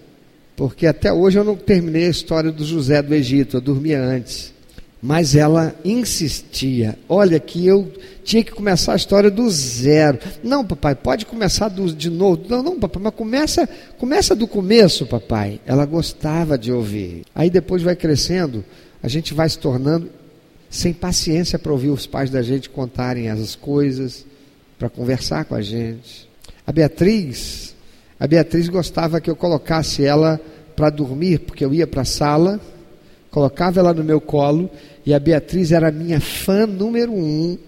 Porque 0.57 0.87
até 0.87 1.12
hoje 1.12 1.38
eu 1.38 1.45
não 1.45 1.55
terminei 1.55 2.07
a 2.07 2.11
história 2.11 2.50
do 2.50 2.64
José 2.64 3.00
do 3.00 3.14
Egito, 3.14 3.59
eu 3.59 3.61
dormia 3.61 4.02
antes. 4.02 4.52
Mas 5.00 5.37
ela 5.37 5.75
insistia. 5.85 6.99
Olha, 7.09 7.38
que 7.38 7.64
eu 7.64 7.93
tinha 8.25 8.43
que 8.43 8.50
começar 8.50 8.95
a 8.95 8.97
história 8.97 9.31
do 9.31 9.49
zero. 9.49 10.19
Não, 10.43 10.64
papai, 10.64 10.95
pode 10.95 11.25
começar 11.25 11.69
do, 11.69 11.93
de 11.93 12.11
novo. 12.11 12.43
Não, 12.49 12.62
não, 12.62 12.78
papai, 12.78 13.02
mas 13.05 13.14
começa, 13.14 13.69
começa 13.97 14.35
do 14.35 14.47
começo, 14.47 15.07
papai. 15.07 15.61
Ela 15.64 15.87
gostava 15.87 16.59
de 16.59 16.73
ouvir. 16.73 17.23
Aí 17.35 17.49
depois 17.49 17.83
vai 17.83 17.95
crescendo, 17.95 18.64
a 19.02 19.09
gente 19.09 19.33
vai 19.33 19.49
se 19.49 19.59
tornando 19.59 20.11
sem 20.69 20.93
paciência 20.93 21.59
para 21.59 21.73
ouvir 21.73 21.90
os 21.90 22.07
pais 22.07 22.28
da 22.28 22.43
gente 22.43 22.69
contarem 22.69 23.31
as 23.31 23.55
coisas, 23.55 24.26
para 24.78 24.90
conversar 24.90 25.45
com 25.45 25.55
a 25.55 25.62
gente. 25.62 26.28
A 26.67 26.73
Beatriz, 26.73 27.75
a 28.19 28.26
Beatriz 28.26 28.69
gostava 28.69 29.21
que 29.21 29.31
eu 29.31 29.37
colocasse 29.37 30.05
ela 30.05 30.40
para 30.76 30.90
dormir, 30.90 31.38
porque 31.40 31.64
eu 31.64 31.73
ia 31.73 31.87
para 31.87 32.02
a 32.02 32.05
sala 32.05 32.61
colocava 33.30 33.80
ela 33.80 33.94
no 33.94 34.04
meu 34.04 34.20
colo 34.20 34.70
e 35.04 35.14
a 35.14 35.18
Beatriz 35.18 35.73
era 35.73 35.90
minha 35.90 36.20
fã 36.20 36.66
número 36.66 37.12
um, 37.12 37.58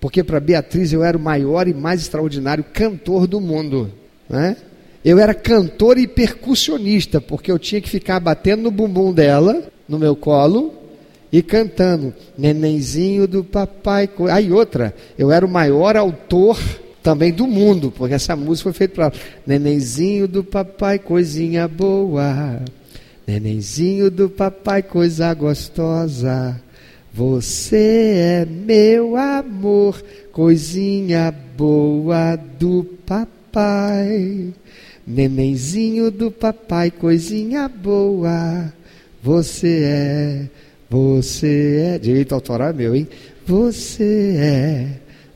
porque 0.00 0.22
para 0.22 0.40
Beatriz 0.40 0.92
eu 0.92 1.02
era 1.02 1.16
o 1.16 1.20
maior 1.20 1.66
e 1.66 1.74
mais 1.74 2.02
extraordinário 2.02 2.64
cantor 2.72 3.26
do 3.26 3.40
mundo, 3.40 3.90
né? 4.28 4.56
Eu 5.04 5.18
era 5.18 5.34
cantor 5.34 5.98
e 5.98 6.06
percussionista, 6.06 7.20
porque 7.20 7.52
eu 7.52 7.58
tinha 7.58 7.80
que 7.80 7.90
ficar 7.90 8.18
batendo 8.20 8.62
no 8.62 8.70
bumbum 8.70 9.12
dela, 9.12 9.62
no 9.86 9.98
meu 9.98 10.16
colo, 10.16 10.72
e 11.30 11.42
cantando, 11.42 12.14
nenenzinho 12.38 13.28
do 13.28 13.44
papai. 13.44 14.08
Aí 14.30 14.50
outra, 14.50 14.94
eu 15.18 15.30
era 15.30 15.44
o 15.44 15.48
maior 15.48 15.94
autor 15.94 16.58
também 17.02 17.32
do 17.32 17.46
mundo, 17.46 17.90
porque 17.90 18.14
essa 18.14 18.34
música 18.34 18.70
foi 18.70 18.72
feita 18.72 18.94
para 18.94 19.12
nenenzinho 19.46 20.26
do 20.26 20.42
papai, 20.42 20.98
coisinha 20.98 21.68
boa. 21.68 22.62
Nenenzinho 23.26 24.10
do 24.10 24.28
papai, 24.28 24.82
coisa 24.82 25.32
gostosa. 25.32 26.60
Você 27.12 28.14
é 28.16 28.44
meu 28.44 29.16
amor, 29.16 30.02
coisinha 30.32 31.34
boa 31.56 32.36
do 32.36 32.84
papai. 33.06 34.52
Nenenzinho 35.06 36.10
do 36.10 36.30
papai, 36.30 36.90
coisinha 36.90 37.68
boa. 37.68 38.72
Você 39.22 39.82
é, 39.84 40.48
você 40.90 41.94
é. 41.94 41.98
Direito 41.98 42.34
autoral 42.34 42.68
é 42.68 42.72
meu, 42.72 42.94
hein? 42.94 43.08
Você 43.46 44.34
é, 44.36 44.88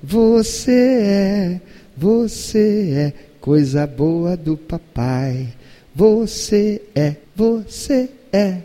você 0.02 0.73
é, 0.73 1.61
você 1.97 2.92
é, 2.92 3.12
coisa 3.40 3.87
boa 3.87 4.37
do 4.37 4.57
papai. 4.57 5.49
Você 5.99 6.81
é, 6.95 7.17
você 7.35 8.09
é, 8.33 8.59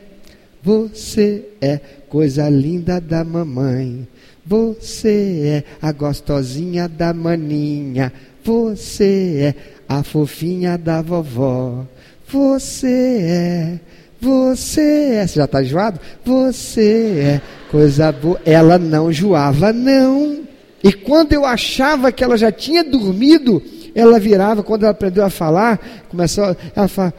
você 0.61 1.43
é 1.59 1.79
coisa 2.07 2.47
linda 2.47 3.01
da 3.01 3.23
mamãe. 3.23 4.07
Você 4.45 5.41
é 5.43 5.63
a 5.81 5.91
gostosinha 5.91 6.87
da 6.87 7.11
maninha. 7.11 8.13
Você 8.43 9.55
é 9.55 9.55
a 9.89 10.03
fofinha 10.03 10.77
da 10.77 11.01
vovó. 11.01 11.87
Você 12.27 12.87
é, 12.87 13.79
você 14.21 14.81
é. 15.15 15.25
Você 15.25 15.39
já 15.39 15.45
está 15.45 15.63
enjoado? 15.63 15.99
Você 16.23 17.19
é 17.19 17.41
coisa 17.71 18.11
boa. 18.11 18.39
Ela 18.45 18.77
não 18.77 19.09
enjoava, 19.09 19.73
não. 19.73 20.43
E 20.83 20.93
quando 20.93 21.33
eu 21.33 21.45
achava 21.45 22.11
que 22.11 22.23
ela 22.23 22.37
já 22.37 22.51
tinha 22.51 22.83
dormido, 22.83 23.59
ela 23.95 24.19
virava, 24.19 24.63
quando 24.63 24.83
ela 24.83 24.91
aprendeu 24.91 25.23
a 25.23 25.29
falar, 25.29 25.79
começou, 26.09 26.55
ela 26.75 26.87
fala, 26.87 27.13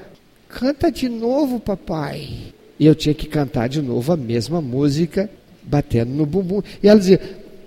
canta 0.48 0.90
de 0.90 1.08
novo, 1.08 1.60
papai. 1.60 2.28
E 2.78 2.86
eu 2.86 2.94
tinha 2.94 3.14
que 3.14 3.26
cantar 3.26 3.68
de 3.68 3.80
novo 3.80 4.12
a 4.12 4.16
mesma 4.16 4.60
música, 4.60 5.30
batendo 5.62 6.12
no 6.12 6.26
bumbum. 6.26 6.62
E 6.82 6.88
ela 6.88 6.98
dizia, 6.98 7.20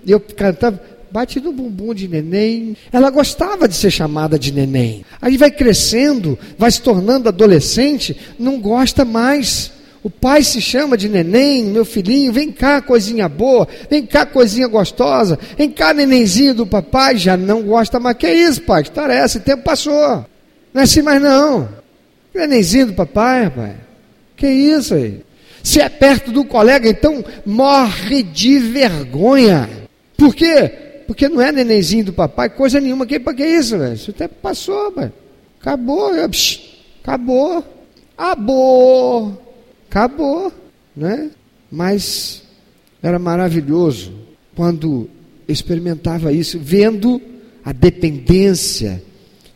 eu 0.06 0.20
cantava, 0.20 0.80
bate 1.10 1.40
no 1.40 1.52
bumbum 1.52 1.94
de 1.94 2.06
neném. 2.08 2.76
Ela 2.92 3.10
gostava 3.10 3.66
de 3.66 3.74
ser 3.74 3.90
chamada 3.90 4.38
de 4.38 4.52
neném. 4.52 5.04
Aí 5.20 5.36
vai 5.36 5.50
crescendo, 5.50 6.38
vai 6.58 6.70
se 6.70 6.82
tornando 6.82 7.28
adolescente, 7.28 8.16
não 8.38 8.60
gosta 8.60 9.04
mais. 9.04 9.72
O 10.02 10.08
pai 10.08 10.42
se 10.42 10.60
chama 10.60 10.96
de 10.96 11.08
neném, 11.08 11.64
meu 11.64 11.84
filhinho, 11.84 12.32
vem 12.32 12.52
cá, 12.52 12.80
coisinha 12.80 13.28
boa, 13.28 13.66
vem 13.90 14.06
cá, 14.06 14.24
coisinha 14.24 14.68
gostosa, 14.68 15.38
vem 15.56 15.70
cá, 15.70 15.92
nenenzinho 15.92 16.54
do 16.54 16.66
papai, 16.66 17.16
já 17.16 17.36
não 17.36 17.62
gosta 17.62 17.98
mais. 17.98 18.16
Que 18.16 18.30
isso, 18.32 18.62
pai? 18.62 18.82
Que 18.82 18.90
história 18.90 19.12
é 19.12 19.18
essa? 19.18 19.38
O 19.38 19.42
tempo 19.42 19.64
passou. 19.64 20.24
Não 20.72 20.80
é 20.80 20.84
assim 20.84 21.02
mais 21.02 21.20
não. 21.20 21.68
Nenenzinho 22.32 22.86
do 22.86 22.92
papai, 22.94 23.44
rapaz. 23.44 23.74
Que 24.36 24.46
isso 24.46 24.94
aí? 24.94 25.22
Se 25.64 25.80
é 25.80 25.88
perto 25.88 26.30
do 26.30 26.44
colega, 26.44 26.88
então 26.88 27.24
morre 27.44 28.22
de 28.22 28.58
vergonha. 28.58 29.68
Por 30.16 30.34
quê? 30.34 30.70
Porque 31.08 31.28
não 31.28 31.42
é 31.42 31.50
nenenzinho 31.50 32.04
do 32.04 32.12
papai, 32.12 32.48
coisa 32.50 32.80
nenhuma. 32.80 33.04
Que, 33.04 33.18
que 33.18 33.42
é 33.42 33.58
isso, 33.58 33.76
velho? 33.76 33.94
Isso 33.94 34.10
até 34.10 34.28
passou, 34.28 34.92
velho. 34.92 35.12
Acabou. 35.60 36.12
Psh, 36.28 36.60
acabou. 37.02 37.64
Acabou. 38.16 39.47
Acabou. 39.88 40.52
Né? 40.96 41.30
Mas 41.70 42.42
era 43.02 43.18
maravilhoso 43.18 44.12
quando 44.54 45.08
experimentava 45.46 46.32
isso, 46.32 46.58
vendo 46.60 47.20
a 47.64 47.72
dependência. 47.72 49.02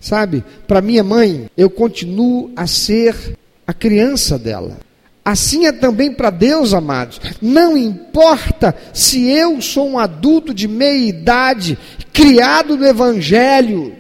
Sabe, 0.01 0.45
para 0.67 0.81
minha 0.81 1.05
mãe, 1.05 1.51
eu 1.57 1.71
continuo 1.71 2.51
a 2.57 2.67
ser 2.67 3.37
a 3.67 3.73
criança 3.73 4.39
dela. 4.39 4.79
Assim 5.25 5.67
é 5.67 5.73
também 5.73 6.13
para 6.13 6.31
Deus, 6.31 6.75
amados. 6.75 7.21
Não 7.41 7.77
importa 7.77 8.75
se 8.93 9.29
eu 9.29 9.61
sou 9.61 9.91
um 9.91 9.99
adulto 9.99 10.53
de 10.53 10.67
meia 10.67 11.09
idade, 11.09 11.79
criado 12.13 12.77
no 12.77 12.85
Evangelho, 12.85 13.95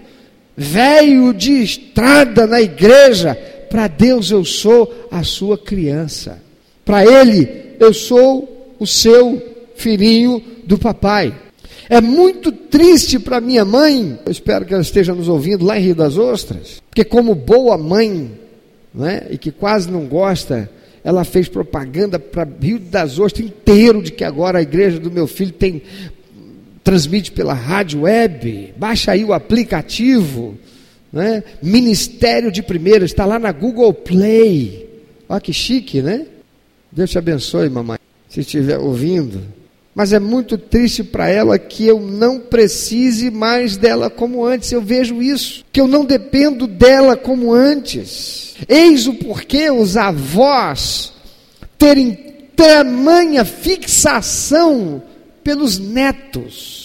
velho 0.56 1.32
de 1.32 1.62
estrada 1.62 2.46
na 2.46 2.60
igreja, 2.60 3.38
para 3.72 3.88
Deus 3.88 4.30
eu 4.30 4.44
sou 4.44 5.08
a 5.10 5.24
sua 5.24 5.56
criança. 5.56 6.38
Para 6.84 7.06
Ele 7.06 7.48
eu 7.80 7.94
sou 7.94 8.74
o 8.78 8.86
seu 8.86 9.42
filhinho 9.74 10.42
do 10.66 10.76
papai. 10.76 11.34
É 11.88 11.98
muito 11.98 12.52
triste 12.52 13.18
para 13.18 13.40
minha 13.40 13.64
mãe, 13.64 14.18
eu 14.26 14.30
espero 14.30 14.66
que 14.66 14.74
ela 14.74 14.82
esteja 14.82 15.14
nos 15.14 15.26
ouvindo 15.26 15.64
lá 15.64 15.78
em 15.78 15.84
Rio 15.84 15.94
das 15.94 16.18
Ostras, 16.18 16.82
porque 16.90 17.02
como 17.02 17.34
boa 17.34 17.78
mãe, 17.78 18.30
né, 18.94 19.26
e 19.30 19.38
que 19.38 19.50
quase 19.50 19.90
não 19.90 20.04
gosta 20.04 20.70
ela 21.02 21.24
fez 21.24 21.48
propaganda 21.48 22.18
para 22.18 22.46
Rio 22.60 22.78
das 22.78 23.18
Ostras 23.18 23.46
inteiro 23.46 24.02
de 24.02 24.12
que 24.12 24.22
agora 24.22 24.58
a 24.58 24.62
igreja 24.62 25.00
do 25.00 25.10
meu 25.10 25.26
filho 25.26 25.50
tem 25.50 25.82
transmite 26.84 27.32
pela 27.32 27.54
rádio 27.54 28.02
web. 28.02 28.74
Baixa 28.76 29.12
aí 29.12 29.24
o 29.24 29.32
aplicativo, 29.32 30.58
né? 31.12 31.44
Ministério 31.62 32.50
de 32.50 32.62
Primeira 32.62 33.04
está 33.04 33.24
lá 33.26 33.38
na 33.38 33.52
Google 33.52 33.92
Play. 33.92 34.88
Olha 35.28 35.40
que 35.40 35.52
chique, 35.52 36.00
né? 36.00 36.26
Deus 36.90 37.10
te 37.10 37.18
abençoe, 37.18 37.68
mamãe, 37.68 37.98
se 38.28 38.40
estiver 38.40 38.78
ouvindo. 38.78 39.40
Mas 39.94 40.12
é 40.12 40.18
muito 40.18 40.56
triste 40.56 41.04
para 41.04 41.28
ela 41.28 41.58
que 41.58 41.86
eu 41.86 42.00
não 42.00 42.40
precise 42.40 43.30
mais 43.30 43.76
dela 43.76 44.08
como 44.08 44.44
antes. 44.44 44.72
Eu 44.72 44.80
vejo 44.80 45.20
isso, 45.20 45.64
que 45.70 45.80
eu 45.80 45.86
não 45.86 46.04
dependo 46.04 46.66
dela 46.66 47.14
como 47.14 47.52
antes. 47.52 48.54
Eis 48.66 49.06
o 49.06 49.14
porquê 49.14 49.70
os 49.70 49.96
avós 49.98 51.12
terem 51.76 52.14
tamanha 52.56 53.44
fixação 53.44 55.02
pelos 55.44 55.78
netos. 55.78 56.81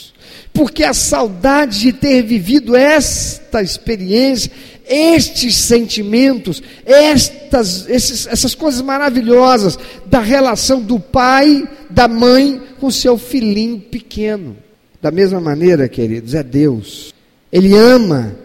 Porque 0.58 0.84
a 0.84 0.94
saudade 0.94 1.80
de 1.80 1.94
ter 1.94 2.24
vivido 2.24 2.76
esta 2.76 3.62
experiência 3.62 4.52
estes 4.90 5.56
sentimentos, 5.56 6.64
estas, 6.86 7.88
esses, 7.90 8.26
essas 8.28 8.56
coisas 8.56 8.82
maravilhosas 8.82 9.78
da 10.06 10.20
relação 10.20 10.82
do 10.82 11.00
pai, 11.00 11.68
da 11.90 12.08
mãe 12.08 12.62
com 12.80 12.90
seu 12.90 13.18
filhinho 13.18 13.80
pequeno. 13.80 14.56
Da 15.02 15.12
mesma 15.12 15.40
maneira, 15.40 15.88
queridos, 15.88 16.34
é 16.34 16.42
Deus. 16.42 17.14
Ele 17.52 17.76
ama 17.76 18.36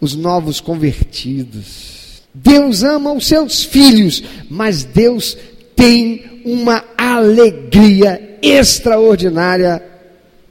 os 0.00 0.14
novos 0.14 0.60
convertidos. 0.60 2.22
Deus 2.34 2.82
ama 2.82 3.12
os 3.12 3.26
seus 3.26 3.64
filhos, 3.64 4.22
mas 4.48 4.84
Deus 4.84 5.36
tem 5.74 6.42
uma 6.44 6.84
alegria 6.96 8.38
extraordinária 8.42 9.82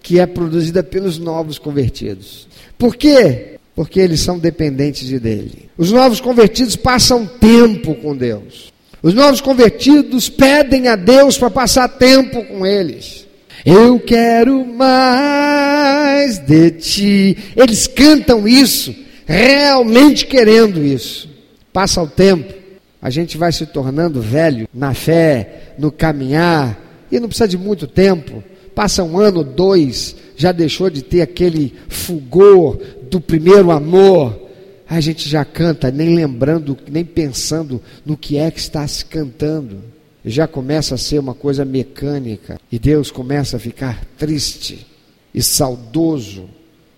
que 0.02 0.20
é 0.20 0.26
produzida 0.26 0.84
pelos 0.84 1.18
novos 1.18 1.58
convertidos. 1.58 2.48
Por 2.78 2.96
quê? 2.96 3.58
porque 3.78 4.00
eles 4.00 4.22
são 4.22 4.40
dependentes 4.40 5.08
de 5.08 5.20
dele. 5.20 5.70
Os 5.78 5.92
novos 5.92 6.20
convertidos 6.20 6.76
passam 6.76 7.28
tempo 7.28 7.94
com 7.94 8.18
Deus. 8.18 8.74
Os 9.04 9.14
novos 9.14 9.40
convertidos 9.40 10.28
pedem 10.30 10.88
a 10.88 10.96
Deus 10.96 11.38
para 11.38 11.52
passar 11.52 11.88
tempo 11.88 12.44
com 12.46 12.66
eles. 12.66 13.28
Eu 13.64 14.00
quero 14.00 14.66
mais 14.66 16.40
de 16.40 16.72
ti. 16.72 17.38
Eles 17.56 17.86
cantam 17.86 18.48
isso, 18.48 18.96
realmente 19.28 20.26
querendo 20.26 20.84
isso. 20.84 21.30
Passa 21.72 22.02
o 22.02 22.08
tempo, 22.08 22.52
a 23.00 23.12
gente 23.12 23.38
vai 23.38 23.52
se 23.52 23.68
tornando 23.68 24.20
velho 24.20 24.68
na 24.74 24.96
fé, 24.96 25.74
no 25.78 25.92
caminhar, 25.92 27.06
e 27.12 27.20
não 27.20 27.28
precisa 27.28 27.48
de 27.48 27.60
muito 27.60 27.86
tempo. 27.86 28.44
Passa 28.78 29.04
um 29.04 29.18
ano, 29.18 29.44
dois, 29.44 30.16
já 30.36 30.52
deixou 30.52 30.88
de 30.88 31.02
ter 31.02 31.24
aquele 31.24 31.74
fulgor 31.90 32.78
do 33.10 33.20
primeiro 33.20 33.72
amor, 33.72 34.40
a 34.88 35.00
gente 35.00 35.28
já 35.28 35.44
canta 35.44 35.90
nem 35.90 36.14
lembrando, 36.14 36.78
nem 36.88 37.04
pensando 37.04 37.82
no 38.06 38.16
que 38.16 38.38
é 38.38 38.52
que 38.52 38.60
está 38.60 38.88
se 38.88 39.04
cantando. 39.04 39.80
Já 40.24 40.48
começa 40.48 40.94
a 40.94 40.98
ser 40.98 41.18
uma 41.18 41.34
coisa 41.34 41.66
mecânica 41.66 42.62
e 42.72 42.78
Deus 42.78 43.10
começa 43.10 43.58
a 43.58 43.60
ficar 43.60 44.06
triste 44.16 44.86
e 45.34 45.42
saudoso 45.42 46.48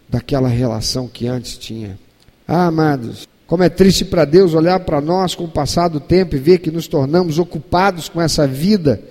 daquela 0.10 0.50
relação 0.50 1.08
que 1.08 1.28
antes 1.28 1.58
tinha. 1.58 1.98
Ah, 2.46 2.65
amados, 2.65 3.26
como 3.48 3.63
é 3.63 3.70
triste 3.70 4.04
para 4.04 4.26
Deus 4.26 4.54
olhar 4.54 4.82
para 4.82 5.00
nós 5.00 5.34
com 5.34 5.46
o 5.46 5.50
passar 5.50 5.88
do 5.88 6.02
tempo 6.02 6.36
e 6.36 6.39
ver 6.39 6.58
que 6.58 6.72
nos 6.72 6.89
tornamos 6.89 7.39
ocupados 7.39 8.10
com 8.10 8.22
essa 8.22 8.46
vida, 8.46 9.02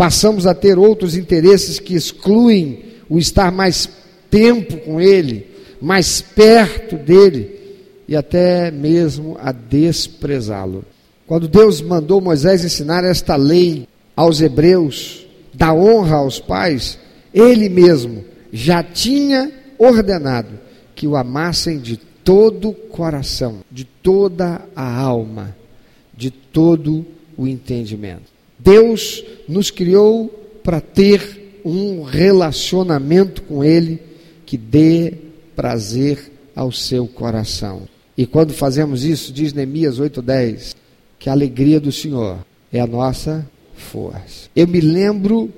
passamos 0.00 0.46
a 0.46 0.54
ter 0.54 0.78
outros 0.78 1.14
interesses 1.14 1.78
que 1.78 1.94
excluem 1.94 2.84
o 3.06 3.18
estar 3.18 3.52
mais 3.52 3.86
tempo 4.30 4.78
com 4.78 4.98
Ele 4.98 5.46
mais 5.78 6.22
perto 6.22 6.96
dele 6.96 7.58
e 8.08 8.16
até 8.16 8.70
mesmo 8.70 9.36
a 9.38 9.52
desprezá-lo. 9.52 10.86
Quando 11.26 11.46
Deus 11.46 11.82
mandou 11.82 12.18
Moisés 12.18 12.64
ensinar 12.64 13.04
esta 13.04 13.36
lei 13.36 13.86
aos 14.16 14.40
hebreus, 14.40 15.26
da 15.52 15.74
honra 15.74 16.16
aos 16.16 16.38
pais, 16.38 16.98
ele 17.34 17.68
mesmo 17.68 18.24
já 18.50 18.82
tinha 18.82 19.52
ordenado 19.78 20.58
que 20.94 21.06
o 21.06 21.14
amassem 21.14 21.78
de 21.78 21.98
todo 22.24 22.70
o 22.70 22.74
coração, 22.74 23.58
de 23.70 23.84
toda 23.84 24.62
a 24.74 24.98
alma, 24.98 25.54
de 26.16 26.30
todo 26.30 27.04
o 27.36 27.46
entendimento. 27.46 28.39
Deus 28.62 29.24
nos 29.48 29.70
criou 29.70 30.28
para 30.62 30.80
ter 30.80 31.60
um 31.64 32.02
relacionamento 32.02 33.42
com 33.42 33.64
Ele 33.64 34.00
que 34.46 34.56
dê 34.56 35.14
prazer 35.54 36.30
ao 36.54 36.70
seu 36.72 37.06
coração. 37.06 37.82
E 38.16 38.26
quando 38.26 38.52
fazemos 38.52 39.04
isso, 39.04 39.32
diz 39.32 39.52
Neemias 39.52 39.98
8:10, 39.98 40.74
que 41.18 41.28
a 41.28 41.32
alegria 41.32 41.80
do 41.80 41.92
Senhor 41.92 42.38
é 42.72 42.80
a 42.80 42.86
nossa 42.86 43.48
força. 43.74 44.48
Eu 44.54 44.66
me 44.66 44.80
lembro 44.80 45.50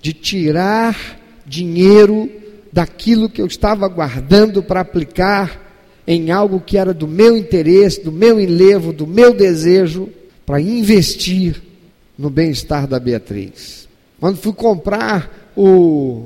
de 0.00 0.12
tirar 0.12 1.20
dinheiro 1.46 2.30
daquilo 2.72 3.28
que 3.28 3.40
eu 3.40 3.46
estava 3.46 3.88
guardando 3.88 4.62
para 4.62 4.80
aplicar 4.80 5.62
em 6.06 6.30
algo 6.30 6.60
que 6.60 6.76
era 6.76 6.92
do 6.92 7.08
meu 7.08 7.36
interesse, 7.36 8.02
do 8.02 8.12
meu 8.12 8.38
enlevo, 8.38 8.92
do 8.92 9.06
meu 9.06 9.32
desejo, 9.32 10.08
para 10.44 10.60
investir 10.60 11.62
no 12.18 12.30
bem-estar 12.30 12.86
da 12.86 12.98
Beatriz. 12.98 13.88
Quando 14.20 14.36
fui 14.36 14.52
comprar 14.52 15.50
o 15.56 16.24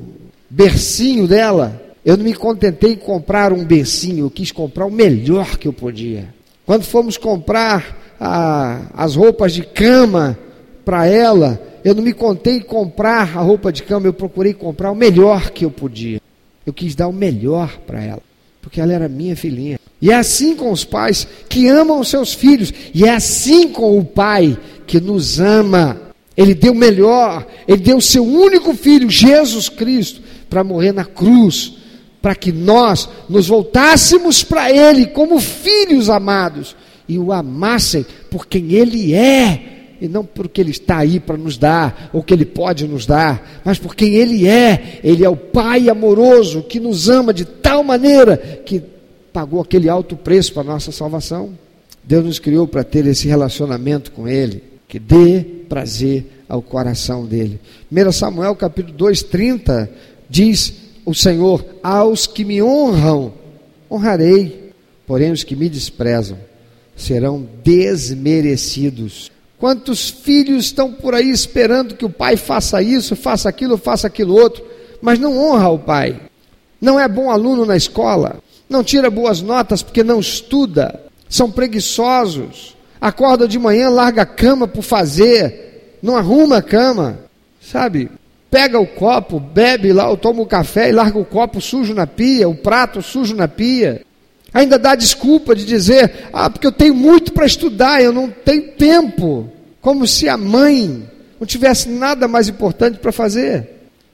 bercinho 0.49 1.27
dela, 1.27 1.81
eu 2.05 2.17
não 2.17 2.25
me 2.25 2.35
contentei 2.35 2.93
em 2.93 2.97
comprar 2.97 3.53
um 3.53 3.65
becinho, 3.65 4.27
eu 4.27 4.31
quis 4.31 4.53
comprar 4.53 4.87
o 4.87 4.91
melhor 4.91 5.59
que 5.59 5.69
eu 5.69 5.73
podia. 5.73 6.33
Quando 6.65 6.85
fomos 6.85 7.17
comprar 7.17 8.15
a, 8.21 8.83
as 8.95 9.15
roupas 9.15 9.53
de 9.53 9.63
cama 9.63 10.39
para 10.85 11.07
ela, 11.07 11.61
eu 11.85 11.95
não 11.95 12.03
me 12.03 12.13
contei 12.13 12.57
em 12.57 12.61
comprar 12.61 13.37
a 13.37 13.41
roupa 13.41 13.73
de 13.73 13.83
cama, 13.83 14.07
eu 14.07 14.13
procurei 14.13 14.53
comprar 14.53 14.91
o 14.91 14.95
melhor 14.95 15.51
que 15.51 15.65
eu 15.65 15.71
podia. 15.71 16.21
Eu 16.65 16.73
quis 16.73 16.95
dar 16.95 17.09
o 17.09 17.13
melhor 17.13 17.79
para 17.87 18.03
ela, 18.03 18.23
porque 18.61 18.81
ela 18.81 18.93
era 18.93 19.09
minha 19.09 19.35
filhinha. 19.35 19.79
E 20.01 20.11
é 20.11 20.15
assim 20.15 20.55
com 20.55 20.71
os 20.71 20.85
pais 20.85 21.27
que 21.49 21.67
amam 21.67 22.01
os 22.01 22.09
seus 22.09 22.33
filhos, 22.33 22.73
e 22.95 23.05
é 23.05 23.15
assim 23.15 23.69
com 23.69 23.99
o 23.99 24.05
pai 24.05 24.57
que 24.89 25.01
nos 25.01 25.39
ama. 25.39 26.01
Ele 26.37 26.55
deu 26.55 26.75
melhor, 26.75 27.47
ele 27.67 27.83
deu 27.83 27.99
o 27.99 28.03
seu 28.03 28.25
único 28.25 28.75
filho, 28.75 29.11
Jesus 29.11 29.69
Cristo, 29.69 30.21
para 30.49 30.65
morrer 30.65 30.93
na 30.93 31.05
cruz 31.05 31.79
para 32.21 32.35
que 32.35 32.53
nós 32.53 33.09
nos 33.29 33.47
voltássemos 33.47 34.43
para 34.43 34.71
Ele 34.71 35.07
como 35.07 35.41
filhos 35.41 36.11
amados 36.11 36.77
e 37.09 37.19
o 37.19 37.33
amassem 37.33 38.05
por 38.31 38.47
quem 38.47 38.73
Ele 38.73 39.15
é. 39.15 39.77
E 40.01 40.07
não 40.07 40.25
porque 40.25 40.61
Ele 40.61 40.71
está 40.71 40.99
aí 40.99 41.19
para 41.19 41.37
nos 41.37 41.59
dar, 41.59 42.11
ou 42.13 42.23
que 42.23 42.33
Ele 42.33 42.45
pode 42.45 42.87
nos 42.87 43.05
dar, 43.05 43.61
mas 43.65 43.79
por 43.79 43.97
quem 43.97 44.15
Ele 44.15 44.47
é. 44.47 45.01
Ele 45.03 45.25
é 45.25 45.29
o 45.29 45.37
Pai 45.37 45.89
amoroso 45.89 46.63
que 46.63 46.79
nos 46.79 47.09
ama 47.09 47.33
de 47.33 47.45
tal 47.45 47.83
maneira 47.83 48.37
que 48.37 48.83
pagou 49.33 49.61
aquele 49.61 49.89
alto 49.89 50.17
preço 50.17 50.53
para 50.53 50.63
a 50.63 50.67
nossa 50.67 50.93
salvação. 50.93 51.51
Deus 52.05 52.25
nos 52.25 52.39
criou 52.39 52.67
para 52.67 52.85
ter 52.85 53.07
esse 53.07 53.27
relacionamento 53.27 54.13
com 54.13 54.29
Ele, 54.29 54.63
que 54.89 54.99
dê 54.99 55.45
prazer 55.69 56.43
ao 56.49 56.63
coração 56.63 57.27
dele. 57.27 57.61
1 57.93 58.11
Samuel 58.11 58.57
capítulo 58.57 58.97
2, 58.97 59.23
30 59.25 59.91
diz 60.29 60.73
o 61.05 61.15
Senhor: 61.15 61.65
Aos 61.83 62.27
que 62.27 62.45
me 62.45 62.63
honram, 62.63 63.35
honrarei, 63.91 64.73
porém 65.07 65.31
os 65.31 65.45
que 65.45 65.55
me 65.55 65.69
desprezam 65.69 66.39
serão 66.97 67.47
desmerecidos. 67.63 69.31
Quantos 69.59 70.09
filhos 70.09 70.67
estão 70.67 70.93
por 70.93 71.15
aí 71.15 71.31
esperando 71.31 71.95
que 71.95 72.05
o 72.05 72.11
pai 72.11 72.37
faça 72.37 72.83
isso, 72.83 73.15
faça 73.15 73.49
aquilo, 73.49 73.77
faça 73.77 74.07
aquilo 74.07 74.35
outro, 74.35 74.65
mas 75.03 75.19
não 75.19 75.37
honra 75.37 75.69
o 75.69 75.79
pai. 75.79 76.21
Não 76.81 76.99
é 76.99 77.09
bom 77.09 77.31
aluno 77.31 77.65
na 77.67 77.77
escola, 77.77 78.41
não 78.69 78.85
tira 78.85 79.11
boas 79.11 79.43
notas 79.43 79.83
porque 79.83 80.05
não 80.05 80.21
estuda, 80.21 81.01
são 81.29 81.51
preguiçosos, 81.51 82.77
acorda 83.01 83.47
de 83.47 83.59
manhã, 83.59 83.89
larga 83.89 84.23
a 84.23 84.27
cama 84.27 84.67
por 84.67 84.83
fazer, 84.83 85.99
não 86.03 86.17
arruma 86.17 86.59
a 86.59 86.63
cama, 86.63 87.19
sabe? 87.61 88.11
Pega 88.51 88.81
o 88.81 88.87
copo, 88.87 89.39
bebe 89.39 89.93
lá, 89.93 90.09
ou 90.09 90.17
toma 90.17 90.43
o 90.43 90.47
café 90.47 90.89
e 90.89 90.93
larga 90.93 91.19
o 91.19 91.25
copo 91.25 91.61
sujo 91.61 91.95
na 91.95 92.07
pia, 92.07 92.49
o 92.49 92.55
prato 92.55 93.03
sujo 93.03 93.35
na 93.35 93.47
pia. 93.47 94.03
Ainda 94.53 94.79
dá 94.79 94.95
desculpa 94.95 95.55
de 95.55 95.65
dizer, 95.65 96.29
ah, 96.33 96.49
porque 96.49 96.67
eu 96.67 96.73
tenho 96.73 96.95
muito 96.95 97.33
para 97.33 97.45
estudar, 97.45 98.03
eu 98.03 98.13
não 98.13 98.31
tenho 98.31 98.73
tempo. 98.73 99.51
Como 99.81 100.07
se 100.07 100.29
a 100.29 100.37
mãe 100.37 101.07
não 101.39 101.47
tivesse 101.47 101.89
nada 101.89 102.27
mais 102.27 102.49
importante 102.49 102.99
para 102.99 103.13
fazer. 103.13 103.69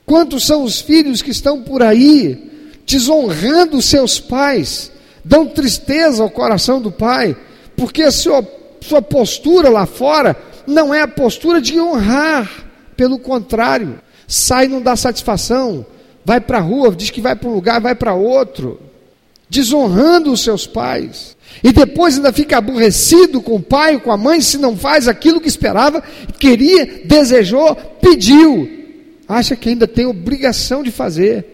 Quantos 0.05 0.45
são 0.45 0.63
os 0.63 0.81
filhos 0.81 1.21
que 1.21 1.31
estão 1.31 1.61
por 1.61 1.81
aí 1.81 2.51
desonrando 2.85 3.81
seus 3.81 4.19
pais, 4.19 4.91
dão 5.23 5.47
tristeza 5.47 6.21
ao 6.21 6.29
coração 6.29 6.79
do 6.79 6.91
pai, 6.91 7.35
porque 7.75 8.03
a 8.03 8.11
sua, 8.11 8.47
sua 8.85 9.01
postura 9.01 9.69
lá 9.69 9.85
fora 9.85 10.35
não 10.65 10.93
é 10.93 11.01
a 11.01 11.07
postura 11.07 11.61
de 11.61 11.79
honrar, 11.79 12.49
pelo 12.95 13.19
contrário, 13.19 13.99
sai 14.27 14.67
não 14.67 14.81
dá 14.81 14.95
satisfação, 14.95 15.85
vai 16.23 16.39
para 16.39 16.57
a 16.57 16.61
rua, 16.61 16.95
diz 16.95 17.09
que 17.09 17.21
vai 17.21 17.35
para 17.35 17.49
um 17.49 17.53
lugar, 17.53 17.81
vai 17.81 17.95
para 17.95 18.13
outro 18.13 18.79
desonrando 19.49 20.31
os 20.31 20.41
seus 20.41 20.65
pais. 20.65 21.35
E 21.63 21.71
depois 21.71 22.15
ainda 22.15 22.33
fica 22.33 22.57
aborrecido 22.57 23.41
com 23.41 23.55
o 23.55 23.61
pai, 23.61 23.99
com 23.99 24.11
a 24.11 24.17
mãe, 24.17 24.41
se 24.41 24.57
não 24.57 24.75
faz 24.75 25.07
aquilo 25.07 25.39
que 25.39 25.47
esperava, 25.47 26.01
queria, 26.39 27.03
desejou, 27.05 27.75
pediu. 28.01 28.69
Acha 29.27 29.55
que 29.55 29.69
ainda 29.69 29.87
tem 29.87 30.05
obrigação 30.05 30.83
de 30.83 30.91
fazer. 30.91 31.45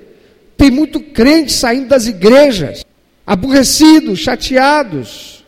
Tem 0.58 0.72
muito 0.72 1.00
crente 1.00 1.54
saindo 1.54 1.88
das 1.88 2.08
igrejas, 2.08 2.86
aborrecidos, 3.26 4.20
chateados, 4.20 5.41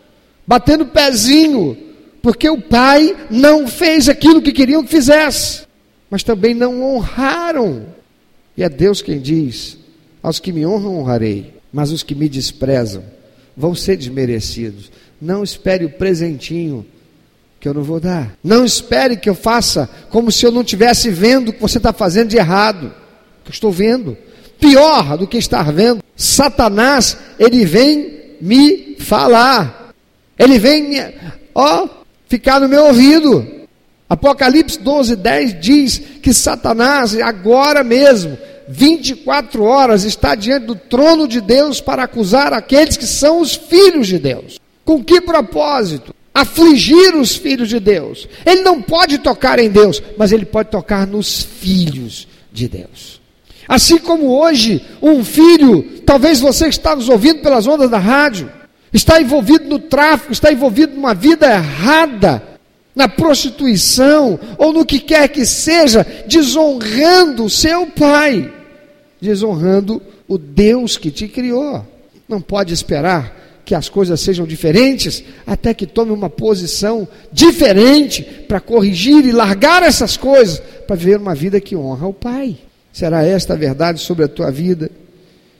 batendo 0.46 0.86
pezinho, 0.86 1.78
porque 2.22 2.50
o 2.50 2.62
pai 2.62 3.16
não 3.30 3.68
fez 3.68 4.08
aquilo 4.10 4.42
que 4.42 4.52
queriam 4.52 4.84
que 4.84 4.90
fizesse, 4.90 5.64
mas 6.10 6.24
também 6.24 6.54
não 6.54 6.84
honraram. 6.84 7.88
E 8.56 8.64
é 8.64 8.70
Deus 8.70 9.02
quem 9.02 9.20
diz: 9.20 9.78
aos 10.22 10.40
que 10.40 10.52
me 10.52 10.66
honram, 10.66 10.98
honrarei 10.98 11.54
mas 11.74 11.92
os 11.92 12.04
que 12.04 12.14
me 12.14 12.30
desprezam 12.30 13.04
vão 13.58 13.74
ser 13.74 13.98
desmerecidos. 13.98 14.92
Não 15.20 15.44
espere 15.44 15.86
o 15.86 15.90
presentinho 15.90 16.86
que 17.60 17.68
eu 17.68 17.74
não 17.74 17.82
vou 17.82 18.00
dar. 18.00 18.38
Não 18.44 18.64
espere 18.64 19.18
que 19.18 19.30
eu 19.30 19.34
faça 19.34 19.90
como 20.10 20.32
se 20.32 20.46
eu 20.46 20.52
não 20.52 20.62
estivesse 20.62 21.10
vendo 21.10 21.50
o 21.50 21.54
que 21.54 21.62
você 21.62 21.80
está 21.80 21.92
fazendo 21.92 22.30
de 22.30 22.38
errado. 22.38 22.94
Que 23.44 23.50
eu 23.50 23.54
estou 23.54 23.72
vendo. 23.72 24.16
Pior 24.60 25.18
do 25.18 25.28
que 25.28 25.38
estar 25.38 25.72
vendo, 25.74 26.04
Satanás, 26.16 27.18
ele 27.40 27.66
vem 27.66 28.36
me 28.40 28.96
falar. 29.00 29.83
Ele 30.38 30.58
vem 30.60 30.96
ó, 31.54 31.88
ficar 32.28 32.60
no 32.60 32.68
meu 32.68 32.86
ouvido. 32.86 33.64
Apocalipse 34.10 34.80
12, 34.80 35.16
10 35.16 35.62
diz 35.62 36.02
que 36.22 36.34
Satanás, 36.34 37.16
agora 37.20 37.84
mesmo, 37.84 38.38
24 38.68 39.64
horas 39.64 40.04
está 40.04 40.36
diante 40.36 40.68
do 40.68 40.76
trono 40.76 41.28
de 41.28 41.42
Deus 41.42 41.82
para 41.82 42.04
acusar 42.04 42.54
aqueles 42.54 42.98
que 42.98 43.06
são 43.06 43.42
os 43.42 43.56
filhos 43.56 44.08
de 44.08 44.20
Deus. 44.20 44.60
Com 44.86 45.04
que 45.04 45.22
propósito? 45.22 46.14
Afligir 46.34 47.16
os 47.16 47.36
filhos 47.36 47.70
de 47.70 47.80
Deus. 47.80 48.28
Ele 48.46 48.62
não 48.62 48.82
pode 48.82 49.20
tocar 49.20 49.60
em 49.60 49.70
Deus, 49.70 50.02
mas 50.18 50.32
ele 50.32 50.46
pode 50.46 50.70
tocar 50.70 51.06
nos 51.06 51.44
filhos 51.44 52.28
de 52.52 52.68
Deus. 52.68 53.22
Assim 53.68 53.98
como 53.98 54.38
hoje, 54.40 54.84
um 55.02 55.24
filho, 55.24 56.02
talvez 56.06 56.40
você 56.40 56.68
está 56.68 56.96
nos 56.96 57.08
ouvindo 57.08 57.42
pelas 57.42 57.66
ondas 57.66 57.90
da 57.90 57.98
rádio, 57.98 58.52
está 58.94 59.22
envolvido 59.22 59.66
no 59.66 59.80
tráfico, 59.80 60.32
está 60.32 60.52
envolvido 60.52 60.94
numa 60.96 61.14
vida 61.14 61.48
errada, 61.48 62.42
na 62.96 63.08
prostituição 63.08 64.40
ou 64.58 64.72
no 64.72 64.86
que 64.86 65.00
quer 65.00 65.28
que 65.28 65.46
seja, 65.46 66.06
desonrando 66.28 67.50
seu 67.50 67.88
pai, 67.88 68.54
desonrando 69.20 70.02
o 70.28 70.38
Deus 70.38 70.96
que 70.96 71.10
te 71.10 71.28
criou. 71.28 71.86
Não 72.30 72.40
pode 72.40 72.74
esperar 72.74 73.42
que 73.66 73.74
as 73.74 73.90
coisas 73.90 74.20
sejam 74.20 74.46
diferentes 74.46 75.24
até 75.48 75.74
que 75.74 75.88
tome 75.88 76.12
uma 76.12 76.30
posição 76.30 77.08
diferente 77.32 78.22
para 78.48 78.60
corrigir 78.60 79.26
e 79.26 79.32
largar 79.32 79.82
essas 79.82 80.18
coisas 80.18 80.62
para 80.86 80.96
viver 80.96 81.18
uma 81.18 81.34
vida 81.34 81.60
que 81.62 81.76
honra 81.76 82.08
o 82.08 82.14
Pai. 82.14 82.58
Será 82.92 83.24
esta 83.24 83.54
a 83.54 83.58
verdade 83.58 84.00
sobre 84.02 84.26
a 84.26 84.28
tua 84.28 84.52
vida? 84.52 84.92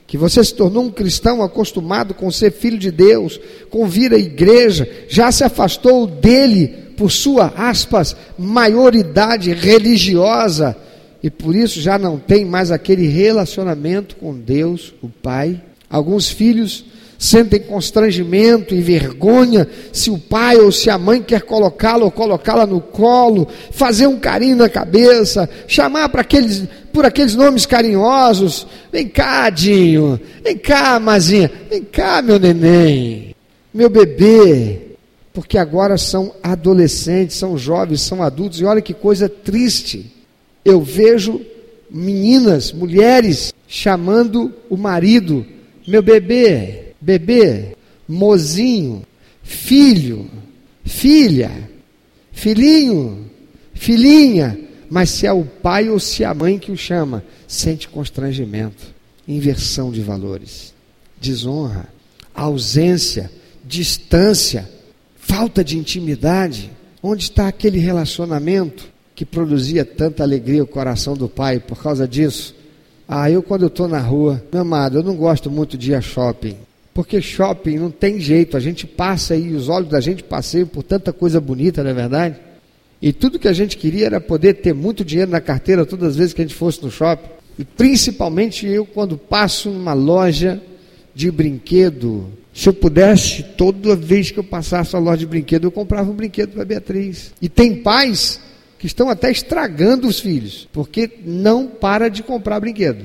Que 0.06 0.18
você 0.18 0.44
se 0.44 0.54
tornou 0.54 0.84
um 0.84 0.90
cristão 0.90 1.42
acostumado 1.42 2.14
com 2.14 2.30
ser 2.30 2.52
filho 2.52 2.78
de 2.78 2.90
Deus, 2.90 3.40
com 3.70 3.86
vir 3.86 4.12
à 4.12 4.18
igreja, 4.18 4.88
já 5.08 5.32
se 5.32 5.42
afastou 5.42 6.06
dele 6.06 6.68
por 6.96 7.10
sua, 7.10 7.52
aspas, 7.56 8.14
maioridade 8.38 9.52
religiosa, 9.52 10.76
e 11.22 11.30
por 11.30 11.56
isso 11.56 11.80
já 11.80 11.98
não 11.98 12.18
tem 12.18 12.44
mais 12.44 12.70
aquele 12.70 13.06
relacionamento 13.08 14.16
com 14.16 14.38
Deus, 14.38 14.94
o 15.02 15.08
Pai. 15.08 15.60
Alguns 15.88 16.28
filhos 16.28 16.84
sentem 17.18 17.60
constrangimento 17.60 18.74
e 18.74 18.82
vergonha 18.82 19.66
se 19.92 20.10
o 20.10 20.18
pai 20.18 20.56
ou 20.58 20.70
se 20.70 20.90
a 20.90 20.98
mãe 20.98 21.22
quer 21.22 21.42
colocá-lo 21.42 22.04
ou 22.04 22.10
colocá-la 22.10 22.66
no 22.66 22.80
colo, 22.80 23.48
fazer 23.70 24.06
um 24.06 24.18
carinho 24.18 24.56
na 24.56 24.68
cabeça, 24.68 25.48
chamar 25.66 26.08
para 26.10 26.20
aqueles, 26.20 26.64
por 26.94 27.04
aqueles 27.04 27.34
nomes 27.34 27.66
carinhosos. 27.66 28.66
Vem 28.90 29.06
cá, 29.06 29.50
Dinho. 29.50 30.18
Vem 30.42 30.56
cá, 30.56 30.98
Mazinha. 30.98 31.50
Vem 31.68 31.82
cá, 31.82 32.22
meu 32.22 32.38
neném. 32.38 33.34
Meu 33.74 33.90
bebê 33.90 34.84
porque 35.34 35.58
agora 35.58 35.98
são 35.98 36.32
adolescentes, 36.40 37.36
são 37.36 37.58
jovens, 37.58 38.02
são 38.02 38.22
adultos, 38.22 38.60
e 38.60 38.64
olha 38.64 38.80
que 38.80 38.94
coisa 38.94 39.28
triste. 39.28 40.12
Eu 40.64 40.80
vejo 40.80 41.40
meninas, 41.90 42.72
mulheres, 42.72 43.52
chamando 43.66 44.54
o 44.70 44.76
marido, 44.76 45.44
meu 45.86 46.00
bebê, 46.00 46.92
bebê, 47.00 47.76
mozinho, 48.08 49.02
filho, 49.42 50.30
filha, 50.84 51.50
filhinho, 52.30 53.28
filhinha, 53.74 54.56
mas 54.94 55.10
se 55.10 55.26
é 55.26 55.32
o 55.32 55.44
pai 55.44 55.88
ou 55.88 55.98
se 55.98 56.22
é 56.22 56.26
a 56.26 56.32
mãe 56.32 56.56
que 56.56 56.70
o 56.70 56.76
chama, 56.76 57.24
sente 57.48 57.88
constrangimento, 57.88 58.94
inversão 59.26 59.90
de 59.90 60.00
valores, 60.00 60.72
desonra, 61.20 61.88
ausência, 62.32 63.28
distância, 63.64 64.70
falta 65.16 65.64
de 65.64 65.76
intimidade. 65.76 66.70
Onde 67.02 67.24
está 67.24 67.48
aquele 67.48 67.80
relacionamento 67.80 68.86
que 69.16 69.24
produzia 69.24 69.84
tanta 69.84 70.22
alegria 70.22 70.62
o 70.62 70.66
coração 70.68 71.14
do 71.14 71.28
pai 71.28 71.58
por 71.58 71.82
causa 71.82 72.06
disso? 72.06 72.54
Ah, 73.08 73.28
eu 73.28 73.42
quando 73.42 73.66
estou 73.66 73.88
na 73.88 73.98
rua, 73.98 74.44
meu 74.52 74.62
amado, 74.62 74.98
eu 74.98 75.02
não 75.02 75.16
gosto 75.16 75.50
muito 75.50 75.76
de 75.76 75.90
ir 75.90 75.96
a 75.96 76.00
shopping. 76.00 76.56
Porque 76.94 77.20
shopping 77.20 77.78
não 77.78 77.90
tem 77.90 78.20
jeito, 78.20 78.56
a 78.56 78.60
gente 78.60 78.86
passa 78.86 79.34
aí, 79.34 79.52
os 79.52 79.68
olhos 79.68 79.88
da 79.88 80.00
gente 80.00 80.22
passeiam 80.22 80.68
por 80.68 80.84
tanta 80.84 81.12
coisa 81.12 81.40
bonita, 81.40 81.82
não 81.82 81.90
é 81.90 81.94
verdade? 81.94 82.43
E 83.04 83.12
tudo 83.12 83.38
que 83.38 83.48
a 83.48 83.52
gente 83.52 83.76
queria 83.76 84.06
era 84.06 84.18
poder 84.18 84.54
ter 84.54 84.72
muito 84.72 85.04
dinheiro 85.04 85.30
na 85.30 85.38
carteira 85.38 85.84
todas 85.84 86.12
as 86.12 86.16
vezes 86.16 86.32
que 86.32 86.40
a 86.40 86.44
gente 86.44 86.54
fosse 86.54 86.82
no 86.82 86.90
shopping. 86.90 87.28
E 87.58 87.62
principalmente 87.62 88.66
eu, 88.66 88.86
quando 88.86 89.18
passo 89.18 89.68
numa 89.68 89.92
loja 89.92 90.58
de 91.14 91.30
brinquedo, 91.30 92.32
se 92.54 92.66
eu 92.66 92.72
pudesse, 92.72 93.42
toda 93.42 93.94
vez 93.94 94.30
que 94.30 94.38
eu 94.38 94.42
passasse 94.42 94.96
a 94.96 94.98
loja 94.98 95.18
de 95.18 95.26
brinquedo, 95.26 95.64
eu 95.64 95.70
comprava 95.70 96.10
um 96.10 96.14
brinquedo 96.14 96.52
para 96.52 96.64
Beatriz. 96.64 97.34
E 97.42 97.48
tem 97.50 97.76
pais 97.82 98.40
que 98.78 98.86
estão 98.86 99.10
até 99.10 99.30
estragando 99.30 100.08
os 100.08 100.18
filhos, 100.18 100.66
porque 100.72 101.10
não 101.26 101.66
para 101.66 102.08
de 102.08 102.22
comprar 102.22 102.58
brinquedo. 102.58 103.04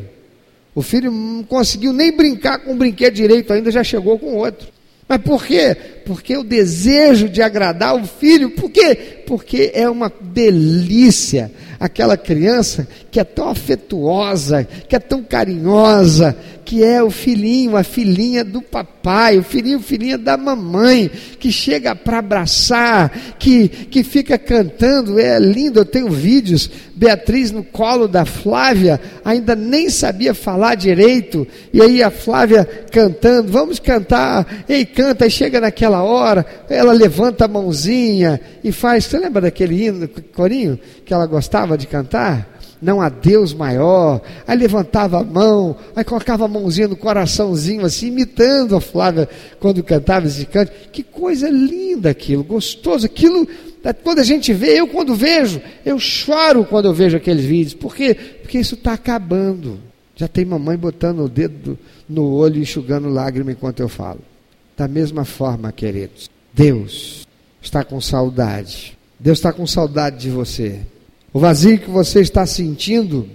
O 0.74 0.82
filho 0.82 1.12
não 1.12 1.44
conseguiu 1.44 1.92
nem 1.92 2.16
brincar 2.16 2.60
com 2.60 2.72
o 2.72 2.78
brinquedo 2.78 3.16
direito, 3.16 3.52
ainda 3.52 3.70
já 3.70 3.84
chegou 3.84 4.18
com 4.18 4.38
outro. 4.38 4.70
Mas 5.10 5.22
por 5.24 5.46
quê? 5.46 5.76
Porque 6.10 6.36
o 6.36 6.44
desejo 6.44 7.30
de 7.30 7.40
agradar 7.40 7.96
o 7.96 8.04
filho, 8.04 8.50
por 8.56 8.72
quê? 8.72 9.22
Porque 9.28 9.70
é 9.76 9.88
uma 9.88 10.12
delícia 10.20 11.52
aquela 11.80 12.18
criança 12.18 12.88
que 13.10 13.20
é 13.20 13.24
tão 13.24 13.48
afetuosa, 13.50 14.68
que 14.88 14.96
é 14.96 15.00
tão 15.00 15.24
carinhosa, 15.24 16.36
que 16.66 16.84
é 16.84 17.02
o 17.02 17.10
filhinho, 17.10 17.76
a 17.76 17.84
filhinha 17.84 18.44
do 18.44 18.62
papai, 18.62 19.40
o 19.40 19.44
filhinho, 19.44 19.80
filhinha 19.80 20.18
da 20.18 20.38
mamãe, 20.38 21.10
que 21.40 21.52
chega 21.52 21.96
para 21.96 22.20
abraçar, 22.20 23.10
que, 23.40 23.68
que 23.68 24.04
fica 24.04 24.38
cantando, 24.38 25.18
é 25.20 25.40
lindo, 25.40 25.80
eu 25.80 25.86
tenho 25.86 26.10
vídeos, 26.10 26.70
Beatriz 26.94 27.50
no 27.50 27.64
colo 27.64 28.08
da 28.08 28.26
Flávia, 28.26 29.00
ainda 29.24 29.56
nem 29.56 29.90
sabia 29.90 30.34
falar 30.34 30.76
direito, 30.76 31.48
e 31.74 31.82
aí 31.82 32.04
a 32.04 32.12
Flávia 32.12 32.66
cantando, 32.92 33.52
vamos 33.52 33.80
cantar, 33.80 34.66
ei, 34.68 34.86
canta, 34.86 35.26
e 35.26 35.32
chega 35.32 35.60
naquela 35.60 35.99
hora, 36.02 36.46
ela 36.70 36.92
levanta 36.94 37.46
a 37.46 37.48
mãozinha 37.48 38.40
e 38.64 38.72
faz, 38.72 39.06
você 39.06 39.18
lembra 39.18 39.42
daquele 39.42 39.86
hino, 39.86 40.08
corinho, 40.34 40.80
que 41.06 41.14
ela 41.14 41.26
gostava 41.26 41.78
de 41.78 41.88
cantar? 41.88 42.60
não 42.82 43.02
há 43.02 43.10
Deus 43.10 43.54
maior. 43.54 44.22
Aí 44.48 44.58
levantava 44.58 45.20
a 45.20 45.24
mão, 45.24 45.76
aí 45.96 46.04
colocava 46.04 46.46
a 46.46 46.48
mãozinha 46.48 46.88
no 46.88 46.96
coraçãozinho, 46.96 47.86
assim, 47.86 48.08
imitando 48.08 48.76
a 48.76 48.82
Flávia 48.82 49.28
quando 49.60 49.84
cantava 49.84 50.28
esse 50.28 50.46
canto. 50.46 50.72
Que 50.92 51.04
coisa 51.04 51.50
linda 51.50 52.10
aquilo, 52.10 52.44
gostoso. 52.44 53.06
Aquilo, 53.06 53.48
quando 54.04 54.20
a 54.20 54.24
gente 54.24 54.54
vê, 54.54 54.80
eu 54.80 54.88
quando 54.88 55.16
vejo, 55.16 55.62
eu 55.86 56.00
choro 56.00 56.66
quando 56.66 56.86
eu 56.86 56.94
vejo 56.94 57.18
aqueles 57.18 57.46
vídeos. 57.46 57.74
Por 57.74 57.96
quê? 57.96 58.16
Porque 58.42 58.60
isso 58.60 58.76
está 58.76 58.94
acabando. 58.94 59.80
Já 60.16 60.28
tem 60.28 60.44
mamãe 60.44 60.78
botando 60.78 61.20
o 61.20 61.30
dedo 61.30 61.78
no 62.08 62.34
olho 62.34 62.58
e 62.58 62.62
enxugando 62.62 63.10
lágrima 63.10 63.52
enquanto 63.52 63.80
eu 63.80 63.88
falo. 63.88 64.20
Da 64.80 64.88
mesma 64.88 65.26
forma, 65.26 65.74
queridos, 65.74 66.30
Deus 66.54 67.28
está 67.62 67.84
com 67.84 68.00
saudade. 68.00 68.98
Deus 69.20 69.38
está 69.38 69.52
com 69.52 69.68
saudade 69.68 70.20
de 70.20 70.30
você. 70.30 70.80
O 71.34 71.40
vazio 71.40 71.78
que 71.78 71.90
você 71.90 72.22
está 72.22 72.46
sentindo 72.46 73.28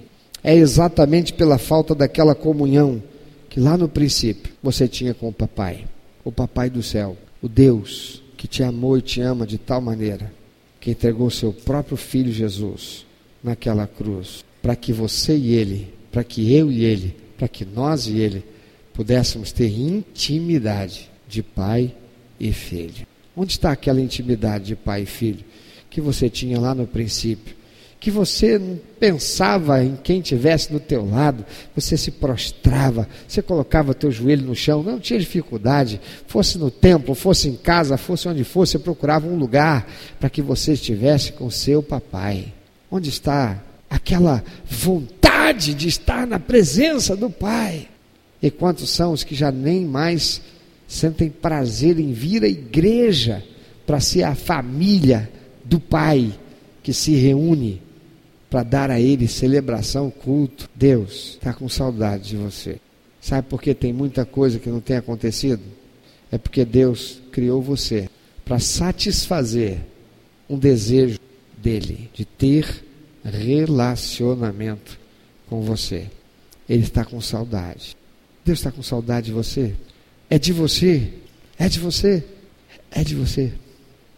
é 0.42 0.54
exatamente 0.54 1.34
pela 1.34 1.58
falta 1.58 1.94
daquela 1.94 2.34
comunhão 2.34 3.02
que 3.50 3.60
lá 3.60 3.76
no 3.76 3.90
princípio 3.90 4.54
você 4.62 4.88
tinha 4.88 5.12
com 5.12 5.28
o 5.28 5.32
papai, 5.34 5.84
o 6.24 6.32
papai 6.32 6.70
do 6.70 6.82
céu, 6.82 7.14
o 7.42 7.48
Deus 7.48 8.22
que 8.38 8.48
te 8.48 8.62
amou 8.62 8.96
e 8.96 9.02
te 9.02 9.20
ama 9.20 9.46
de 9.46 9.58
tal 9.58 9.82
maneira 9.82 10.32
que 10.80 10.92
entregou 10.92 11.28
seu 11.28 11.52
próprio 11.52 11.98
filho 11.98 12.32
Jesus 12.32 13.04
naquela 13.42 13.86
cruz, 13.86 14.42
para 14.62 14.74
que 14.74 14.94
você 14.94 15.36
e 15.36 15.54
ele, 15.54 15.92
para 16.10 16.24
que 16.24 16.54
eu 16.54 16.72
e 16.72 16.86
ele, 16.86 17.14
para 17.36 17.48
que 17.48 17.66
nós 17.66 18.06
e 18.06 18.16
ele 18.16 18.42
pudéssemos 18.94 19.52
ter 19.52 19.68
intimidade 19.68 21.12
de 21.28 21.42
pai 21.42 21.94
e 22.38 22.52
filho. 22.52 23.06
Onde 23.36 23.52
está 23.52 23.72
aquela 23.72 24.00
intimidade 24.00 24.64
de 24.66 24.76
pai 24.76 25.02
e 25.02 25.06
filho 25.06 25.44
que 25.90 26.00
você 26.00 26.28
tinha 26.28 26.58
lá 26.60 26.74
no 26.74 26.86
princípio? 26.86 27.54
que 28.04 28.10
você 28.10 28.60
pensava 29.00 29.82
em 29.82 29.96
quem 29.96 30.20
tivesse 30.20 30.70
do 30.70 30.78
teu 30.78 31.08
lado, 31.08 31.42
você 31.74 31.96
se 31.96 32.10
prostrava, 32.10 33.08
você 33.26 33.40
colocava 33.40 33.94
teu 33.94 34.10
joelho 34.10 34.44
no 34.44 34.54
chão, 34.54 34.82
não 34.82 35.00
tinha 35.00 35.18
dificuldade, 35.18 35.98
fosse 36.26 36.58
no 36.58 36.70
templo, 36.70 37.14
fosse 37.14 37.48
em 37.48 37.56
casa, 37.56 37.96
fosse 37.96 38.28
onde 38.28 38.44
fosse, 38.44 38.72
você 38.72 38.78
procurava 38.78 39.26
um 39.26 39.38
lugar 39.38 39.90
para 40.20 40.28
que 40.28 40.42
você 40.42 40.74
estivesse 40.74 41.32
com 41.32 41.48
seu 41.48 41.82
papai. 41.82 42.52
Onde 42.90 43.08
está 43.08 43.58
aquela 43.88 44.44
vontade 44.68 45.72
de 45.72 45.88
estar 45.88 46.26
na 46.26 46.38
presença 46.38 47.16
do 47.16 47.30
pai? 47.30 47.88
E 48.42 48.50
quantos 48.50 48.90
são 48.90 49.14
os 49.14 49.24
que 49.24 49.34
já 49.34 49.50
nem 49.50 49.82
mais 49.82 50.42
sentem 50.86 51.30
prazer 51.30 51.98
em 51.98 52.12
vir 52.12 52.44
à 52.44 52.48
igreja 52.48 53.44
para 53.86 54.00
ser 54.00 54.22
a 54.22 54.34
família 54.34 55.30
do 55.64 55.80
pai 55.80 56.32
que 56.82 56.92
se 56.92 57.14
reúne 57.14 57.82
para 58.50 58.62
dar 58.62 58.90
a 58.90 59.00
Ele 59.00 59.26
celebração, 59.26 60.10
culto. 60.10 60.68
Deus 60.74 61.30
está 61.30 61.52
com 61.52 61.68
saudade 61.68 62.30
de 62.30 62.36
você. 62.36 62.78
Sabe 63.20 63.48
por 63.48 63.60
que 63.60 63.74
tem 63.74 63.92
muita 63.92 64.24
coisa 64.24 64.58
que 64.58 64.68
não 64.68 64.80
tem 64.80 64.96
acontecido? 64.96 65.62
É 66.30 66.38
porque 66.38 66.64
Deus 66.64 67.20
criou 67.32 67.62
você 67.62 68.08
para 68.44 68.58
satisfazer 68.58 69.78
um 70.48 70.58
desejo 70.58 71.18
dele 71.56 72.10
de 72.12 72.24
ter 72.24 72.84
relacionamento 73.24 74.98
com 75.48 75.62
você. 75.62 76.10
Ele 76.68 76.82
está 76.82 77.04
com 77.04 77.20
saudade. 77.20 77.96
Deus 78.44 78.58
está 78.58 78.70
com 78.70 78.82
saudade 78.82 79.26
de 79.26 79.32
você. 79.32 79.74
É 80.34 80.38
de 80.38 80.52
você. 80.52 81.10
É 81.56 81.68
de 81.68 81.78
você. 81.78 82.24
É 82.90 83.04
de 83.04 83.14
você. 83.14 83.52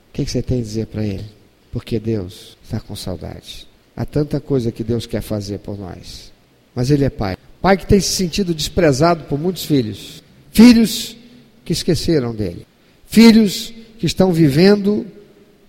O 0.09 0.12
que, 0.14 0.24
você 0.24 0.40
tem 0.40 0.61
a 0.61 0.62
dizer 0.62 0.87
para 0.87 1.05
Ele? 1.05 1.26
Porque 1.70 2.00
Deus 2.00 2.57
está 2.64 2.81
com 2.81 2.96
saudade. 2.96 3.68
Há 3.94 4.07
tanta 4.07 4.40
coisa 4.40 4.72
que 4.72 4.83
Deus 4.83 5.05
quer 5.05 5.20
fazer 5.20 5.59
por 5.59 5.79
nós. 5.79 6.33
Mas 6.74 6.90
Ele 6.90 7.05
é 7.05 7.11
Pai. 7.11 7.37
Pai 7.61 7.76
que 7.76 7.87
tem 7.87 8.00
se 8.00 8.14
sentido 8.14 8.55
desprezado 8.55 9.24
por 9.24 9.38
muitos 9.38 9.66
filhos. 9.66 10.22
Filhos 10.50 11.14
que 11.66 11.74
esqueceram 11.74 12.35
dele. 12.35 12.66
Filhos 13.07 13.74
que 13.98 14.07
estão 14.07 14.33
vivendo 14.33 15.07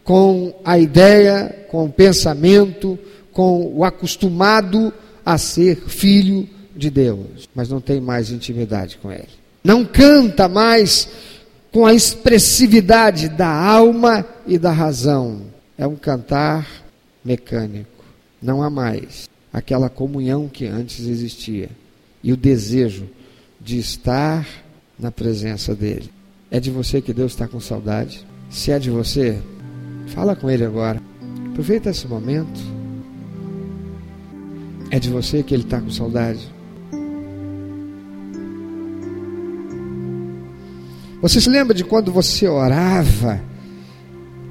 com 0.02 0.58
a 0.64 0.80
ideia, 0.80 1.68
com 1.70 1.84
o 1.84 1.92
pensamento, 1.92 2.98
com 3.34 3.76
o 3.76 3.84
acostumado 3.84 4.94
a 5.26 5.38
ser 5.38 5.76
filho 5.90 6.48
de 6.74 6.90
Deus, 6.90 7.50
mas 7.54 7.68
não 7.68 7.82
tem 7.82 8.00
mais 8.00 8.32
intimidade 8.32 8.98
com 9.02 9.12
Ele. 9.12 9.47
Não 9.68 9.84
canta 9.84 10.48
mais 10.48 11.10
com 11.74 11.86
a 11.86 11.94
expressividade 11.94 13.28
da 13.28 13.50
alma 13.50 14.26
e 14.48 14.58
da 14.58 14.72
razão. 14.72 15.42
É 15.78 15.86
um 15.86 15.98
cantar 15.98 16.66
mecânico. 17.22 18.06
Não 18.42 18.64
há 18.64 18.70
mais 18.70 19.30
aquela 19.52 19.90
comunhão 19.90 20.48
que 20.48 20.66
antes 20.66 21.06
existia 21.06 21.70
e 22.24 22.32
o 22.32 22.38
desejo 22.38 23.10
de 23.60 23.78
estar 23.78 24.48
na 24.98 25.12
presença 25.12 25.76
dele. 25.76 26.10
É 26.50 26.62
de 26.62 26.72
você 26.72 27.02
que 27.02 27.12
Deus 27.12 27.34
está 27.34 27.46
com 27.46 27.60
saudade? 27.60 28.26
Se 28.50 28.72
é 28.72 28.80
de 28.80 28.90
você, 28.90 29.38
fala 30.16 30.34
com 30.34 30.50
ele 30.50 30.64
agora. 30.64 31.02
Aproveita 31.52 31.90
esse 31.90 32.08
momento. 32.08 32.62
É 34.90 34.98
de 34.98 35.10
você 35.10 35.44
que 35.44 35.54
ele 35.54 35.64
está 35.64 35.82
com 35.82 35.92
saudade? 35.92 36.56
Você 41.22 41.42
se 41.42 41.50
lembra 41.50 41.74
de 41.74 41.84
quando 41.84 42.12
você 42.12 42.48
orava 42.48 43.42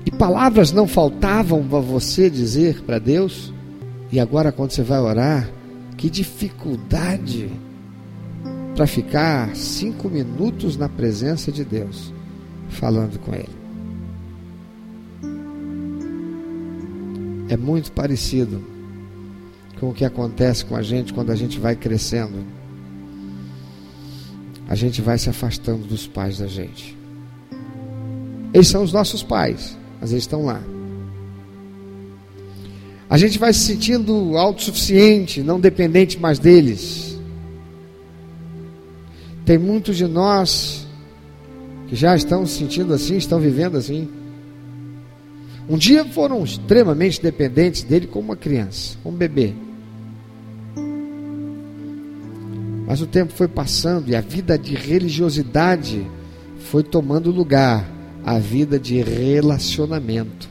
e 0.05 0.11
palavras 0.11 0.72
não 0.72 0.87
faltavam 0.88 1.66
para 1.66 1.79
você 1.79 2.29
dizer 2.29 2.83
para 2.83 2.98
Deus? 2.98 3.52
E 4.11 4.18
agora, 4.18 4.50
quando 4.50 4.72
você 4.72 4.83
vai 4.83 5.00
orar, 5.00 5.48
que 5.96 6.11
dificuldade 6.11 7.50
para 8.74 8.87
ficar 8.87 9.55
cinco 9.57 10.09
minutos 10.09 10.76
na 10.76 10.88
presença 10.88 11.50
de 11.50 11.64
Deus, 11.64 12.12
falando 12.68 13.18
com 13.18 13.35
Ele. 13.35 13.48
É 17.48 17.57
muito 17.57 17.92
parecido 17.92 18.62
com 19.79 19.90
o 19.90 19.94
que 19.94 20.05
acontece 20.05 20.64
com 20.64 20.74
a 20.74 20.83
gente 20.83 21.14
quando 21.14 21.31
a 21.31 21.37
gente 21.37 21.59
vai 21.59 21.76
crescendo. 21.76 22.55
A 24.68 24.74
gente 24.74 25.00
vai 25.00 25.18
se 25.18 25.29
afastando 25.29 25.87
dos 25.87 26.07
pais 26.07 26.38
da 26.38 26.46
gente. 26.46 26.96
Eles 28.52 28.68
são 28.68 28.83
os 28.83 28.92
nossos 28.92 29.22
pais, 29.22 29.76
mas 30.00 30.12
eles 30.12 30.24
estão 30.24 30.44
lá. 30.44 30.61
A 33.09 33.16
gente 33.16 33.38
vai 33.38 33.52
se 33.52 33.61
sentindo 33.61 34.37
autossuficiente, 34.37 35.42
não 35.42 35.61
dependente 35.61 36.18
mais 36.18 36.38
deles. 36.38 37.18
Tem 39.44 39.59
muitos 39.59 39.96
de 39.96 40.07
nós 40.07 40.87
que 41.87 41.94
já 41.94 42.16
estão 42.16 42.44
se 42.44 42.59
sentindo 42.59 42.92
assim, 42.92 43.16
estão 43.16 43.38
vivendo 43.38 43.76
assim. 43.76 44.09
Um 45.68 45.79
dia 45.79 46.05
foram 46.05 46.42
extremamente 46.42 47.22
dependentes 47.22 47.85
dele 47.85 48.09
como 48.09 48.26
uma 48.26 48.37
criança, 48.37 48.98
um 49.05 49.12
bebê. 49.12 49.55
Mas 52.87 53.01
o 53.03 53.07
tempo 53.07 53.33
foi 53.33 53.49
passando 53.49 54.09
e 54.09 54.14
a 54.14 54.20
vida 54.20 54.57
de 54.57 54.75
religiosidade 54.75 56.07
foi 56.70 56.83
tomando 56.83 57.31
lugar 57.31 57.85
a 58.25 58.38
vida 58.38 58.79
de 58.79 59.03
relacionamento 59.03 60.49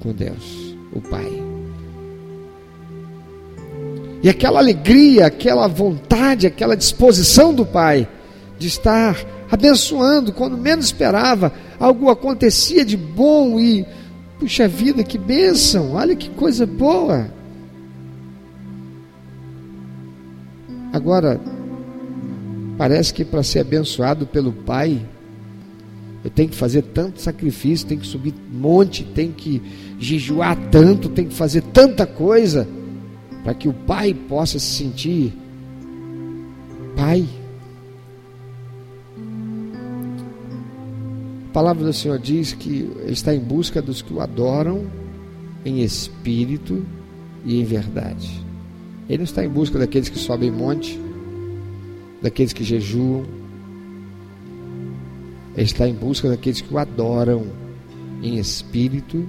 com 0.00 0.12
Deus, 0.12 0.76
o 0.92 1.00
Pai. 1.00 1.42
E 4.22 4.28
aquela 4.28 4.60
alegria, 4.60 5.26
aquela 5.26 5.66
vontade, 5.66 6.46
aquela 6.46 6.76
disposição 6.76 7.54
do 7.54 7.66
Pai 7.66 8.08
de 8.58 8.68
estar 8.68 9.16
abençoando 9.50 10.32
quando 10.32 10.56
menos 10.56 10.86
esperava, 10.86 11.52
algo 11.78 12.08
acontecia 12.08 12.84
de 12.84 12.96
bom 12.96 13.60
e, 13.60 13.84
puxa 14.38 14.66
vida, 14.68 15.02
que 15.02 15.18
bênção, 15.18 15.92
olha 15.92 16.16
que 16.16 16.30
coisa 16.30 16.64
boa. 16.64 17.41
Agora, 20.92 21.40
parece 22.76 23.14
que 23.14 23.24
para 23.24 23.42
ser 23.42 23.60
abençoado 23.60 24.26
pelo 24.26 24.52
Pai, 24.52 25.00
Eu 26.24 26.30
tenho 26.30 26.48
que 26.48 26.56
fazer 26.56 26.82
tanto 26.82 27.20
sacrifício, 27.20 27.86
tenho 27.86 28.00
que 28.00 28.06
subir 28.06 28.32
monte, 28.50 29.02
tenho 29.02 29.32
que 29.32 29.60
jejuar 29.98 30.56
tanto, 30.70 31.08
tenho 31.08 31.28
que 31.28 31.34
fazer 31.34 31.62
tanta 31.62 32.06
coisa 32.06 32.66
para 33.42 33.54
que 33.54 33.68
o 33.68 33.72
pai 33.72 34.14
possa 34.14 34.58
se 34.58 34.66
sentir 34.66 35.32
pai. 36.94 37.26
A 41.48 41.52
palavra 41.52 41.84
do 41.84 41.92
Senhor 41.92 42.18
diz 42.18 42.52
que 42.52 42.88
Ele 43.00 43.12
está 43.12 43.34
em 43.34 43.40
busca 43.40 43.82
dos 43.82 44.00
que 44.00 44.14
o 44.14 44.20
adoram 44.20 44.86
em 45.64 45.82
espírito 45.82 46.84
e 47.44 47.60
em 47.60 47.64
verdade. 47.64 48.42
Ele 49.12 49.18
não 49.18 49.24
está 49.24 49.44
em 49.44 49.48
busca 49.48 49.78
daqueles 49.78 50.08
que 50.08 50.18
sobem 50.18 50.50
monte, 50.50 50.98
daqueles 52.22 52.54
que 52.54 52.64
jejuam. 52.64 53.26
Ele 55.54 55.66
está 55.66 55.86
em 55.86 55.92
busca 55.92 56.30
daqueles 56.30 56.62
que 56.62 56.72
o 56.72 56.78
adoram 56.78 57.44
em 58.22 58.38
espírito 58.38 59.28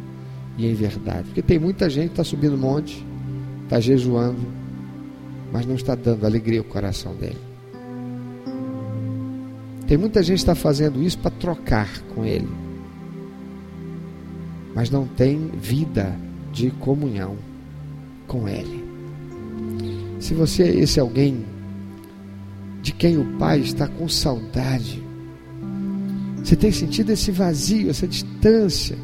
e 0.58 0.68
em 0.68 0.74
verdade. 0.74 1.26
Porque 1.26 1.42
tem 1.42 1.60
muita 1.60 1.90
gente 1.90 2.06
que 2.06 2.14
está 2.14 2.24
subindo 2.24 2.58
monte, 2.58 3.06
está 3.66 3.78
jejuando, 3.82 4.40
mas 5.52 5.66
não 5.66 5.76
está 5.76 5.96
dando 5.96 6.26
alegria 6.26 6.60
ao 6.60 6.66
coração 6.66 7.14
dele. 7.16 7.42
Tem 9.86 9.98
muita 9.98 10.24
gente 10.24 10.38
que 10.38 10.44
está 10.44 10.56
fazendo 10.56 11.04
isso 11.04 11.18
para 11.18 11.32
trocar 11.32 12.00
com 12.16 12.24
Ele, 12.24 12.48
mas 14.74 14.90
não 14.90 15.06
tem 15.06 15.50
vida 15.62 16.18
de 16.54 16.72
comunhão 16.72 17.36
com 18.26 18.48
Ele. 18.48 18.83
Se 20.24 20.34
você 20.34 20.64
é 20.64 20.76
esse 20.76 21.02
alguém 21.02 21.46
de 22.82 22.94
quem 22.94 23.18
o 23.18 23.38
Pai 23.38 23.60
está 23.60 23.90
com 23.90 24.08
saudade, 24.08 25.04
você 26.42 26.56
tem 26.56 26.72
sentido 26.72 27.10
esse 27.10 27.30
vazio, 27.30 27.90
essa 27.90 28.08
distância, 28.08 28.98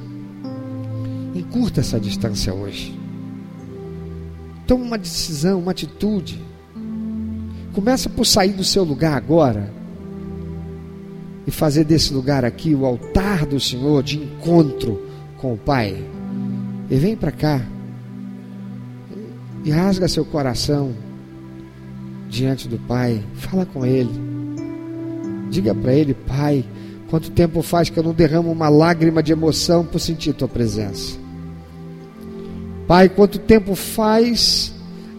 encurta 1.36 1.82
essa 1.82 2.00
distância 2.00 2.54
hoje. 2.54 2.98
Toma 4.66 4.86
uma 4.86 4.98
decisão, 4.98 5.60
uma 5.60 5.72
atitude. 5.72 6.42
Começa 7.74 8.10
por 8.10 8.24
sair 8.24 8.54
do 8.54 8.64
seu 8.64 8.86
lugar 8.86 9.18
agora 9.18 9.74
e 11.46 11.52
fazer 11.52 11.84
desse 11.84 12.14
lugar 12.14 12.46
aqui 12.46 12.74
o 12.74 12.86
altar 12.86 13.46
do 13.46 13.60
Senhor 13.60 14.02
de 14.04 14.20
encontro 14.20 15.06
com 15.36 15.54
o 15.54 15.58
Pai. 15.58 16.02
E 16.90 16.96
vem 16.96 17.18
para 17.18 17.34
cá 17.34 17.62
e 19.66 19.70
rasga 19.70 20.08
seu 20.08 20.24
coração 20.24 21.09
diante 22.30 22.68
do 22.68 22.78
Pai. 22.78 23.22
Fala 23.34 23.66
com 23.66 23.86
Ele. 23.86 24.12
Diga 25.50 25.74
para 25.74 25.94
Ele, 25.94 26.14
Pai, 26.14 26.64
quanto 27.10 27.32
tempo 27.32 27.62
faz 27.62 27.90
que 27.90 27.98
eu 27.98 28.04
não 28.04 28.14
derramo 28.14 28.52
uma 28.52 28.70
lágrima 28.70 29.22
de 29.22 29.32
emoção 29.32 29.84
por 29.84 30.00
sentir 30.00 30.34
Tua 30.34 30.48
presença. 30.48 31.18
Pai, 32.88 33.10
quanto 33.10 33.40
tempo 33.40 33.76
faz 33.76 34.74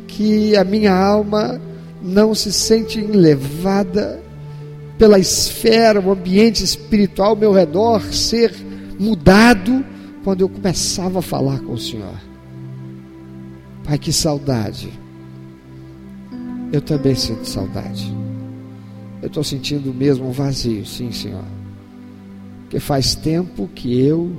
que 0.06 0.56
a 0.56 0.64
minha 0.64 0.94
alma 0.94 1.60
não 2.02 2.34
se 2.34 2.52
sente 2.52 2.98
enlevada 2.98 4.20
pela 4.98 5.18
esfera, 5.18 6.00
o 6.00 6.12
ambiente 6.12 6.62
espiritual 6.62 7.30
ao 7.30 7.36
meu 7.36 7.52
redor 7.52 8.02
ser 8.12 8.54
mudado 8.98 9.84
quando 10.22 10.42
eu 10.42 10.48
começava 10.48 11.20
a 11.20 11.22
falar 11.22 11.60
com 11.60 11.72
o 11.72 11.78
Senhor. 11.78 12.20
Pai, 13.84 13.98
que 13.98 14.12
saudade. 14.12 14.90
Eu 16.72 16.80
também 16.80 17.14
sinto 17.14 17.44
saudade. 17.46 18.12
Eu 19.20 19.28
estou 19.28 19.44
sentindo 19.44 19.92
mesmo 19.92 20.28
um 20.28 20.32
vazio, 20.32 20.86
sim, 20.86 21.12
Senhor. 21.12 21.44
Porque 22.62 22.80
faz 22.80 23.14
tempo 23.14 23.68
que 23.74 24.00
eu 24.00 24.30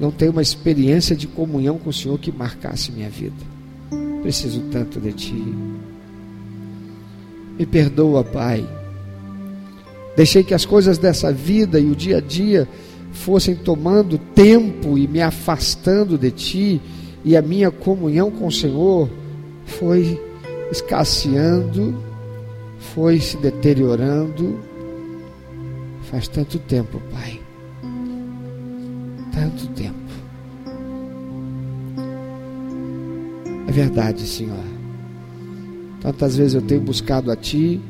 não 0.00 0.10
tenho 0.10 0.32
uma 0.32 0.42
experiência 0.42 1.14
de 1.14 1.26
comunhão 1.26 1.78
com 1.78 1.90
o 1.90 1.92
Senhor 1.92 2.18
que 2.18 2.32
marcasse 2.32 2.92
minha 2.92 3.10
vida. 3.10 3.36
Preciso 4.22 4.60
tanto 4.70 5.00
de 5.00 5.12
Ti. 5.12 5.54
Me 7.58 7.66
perdoa, 7.66 8.24
Pai 8.24 8.66
Deixei 10.16 10.44
que 10.44 10.54
as 10.54 10.64
coisas 10.64 10.96
dessa 10.96 11.32
vida 11.32 11.78
e 11.80 11.90
o 11.90 11.96
dia 11.96 12.18
a 12.18 12.20
dia 12.20 12.68
fossem 13.12 13.54
tomando 13.54 14.18
tempo 14.18 14.96
e 14.96 15.06
me 15.08 15.20
afastando 15.20 16.16
de 16.16 16.30
ti, 16.30 16.80
e 17.24 17.36
a 17.36 17.42
minha 17.42 17.70
comunhão 17.70 18.30
com 18.30 18.46
o 18.46 18.52
Senhor 18.52 19.08
foi 19.66 20.20
escasseando, 20.70 21.94
foi 22.78 23.20
se 23.20 23.36
deteriorando. 23.36 24.58
Faz 26.10 26.28
tanto 26.28 26.58
tempo, 26.58 27.00
Pai. 27.10 27.40
Tanto 29.32 29.66
tempo. 29.68 29.94
É 33.66 33.72
verdade, 33.72 34.26
Senhor. 34.26 34.64
Tantas 36.00 36.36
vezes 36.36 36.54
eu 36.54 36.62
tenho 36.62 36.82
buscado 36.82 37.30
a 37.32 37.36
Ti 37.36 37.80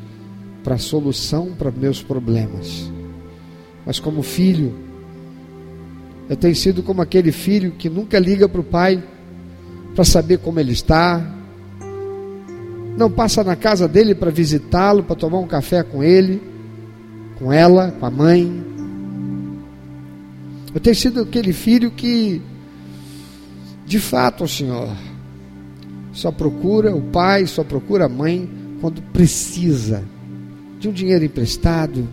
para 0.62 0.78
solução 0.78 1.52
para 1.52 1.70
meus 1.70 2.02
problemas. 2.02 2.90
Mas 3.84 4.00
como 4.00 4.22
filho, 4.22 4.72
eu 6.28 6.36
tenho 6.36 6.56
sido 6.56 6.82
como 6.82 7.02
aquele 7.02 7.32
filho 7.32 7.72
que 7.72 7.90
nunca 7.90 8.18
liga 8.18 8.48
para 8.48 8.60
o 8.60 8.64
pai 8.64 9.02
para 9.94 10.04
saber 10.04 10.38
como 10.38 10.58
ele 10.58 10.72
está, 10.72 11.22
não 12.96 13.10
passa 13.10 13.42
na 13.42 13.56
casa 13.56 13.88
dele 13.88 14.14
para 14.14 14.30
visitá-lo, 14.30 15.02
para 15.02 15.16
tomar 15.16 15.38
um 15.38 15.46
café 15.46 15.82
com 15.82 16.02
ele, 16.02 16.40
com 17.38 17.52
ela, 17.52 17.90
com 17.92 18.06
a 18.06 18.10
mãe. 18.10 18.64
Eu 20.72 20.80
tenho 20.80 20.94
sido 20.94 21.20
aquele 21.20 21.52
filho 21.52 21.90
que, 21.90 22.40
de 23.84 23.98
fato, 23.98 24.44
o 24.44 24.48
Senhor, 24.48 24.88
só 26.12 26.30
procura 26.30 26.94
o 26.94 27.02
pai, 27.02 27.46
só 27.46 27.64
procura 27.64 28.06
a 28.06 28.08
mãe 28.08 28.48
quando 28.80 29.02
precisa 29.02 30.04
de 30.78 30.88
um 30.88 30.92
dinheiro 30.92 31.24
emprestado, 31.24 32.08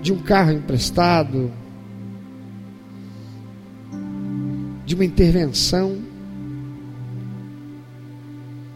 de 0.00 0.12
um 0.12 0.18
carro 0.18 0.52
emprestado, 0.52 1.50
de 4.86 4.94
uma 4.94 5.04
intervenção 5.04 6.03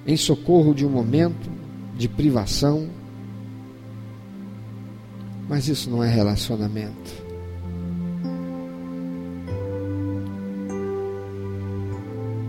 em 0.09 0.17
socorro 0.17 0.75
de 0.75 0.87
um 0.87 0.89
momento 0.89 1.51
de 1.95 2.09
privação. 2.09 2.89
Mas 5.47 5.69
isso 5.69 5.91
não 5.91 6.03
é 6.03 6.09
relacionamento. 6.09 7.29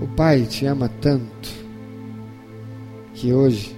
O 0.01 0.07
Pai 0.15 0.43
te 0.43 0.65
ama 0.65 0.89
tanto 1.01 1.49
que 3.13 3.33
hoje 3.33 3.75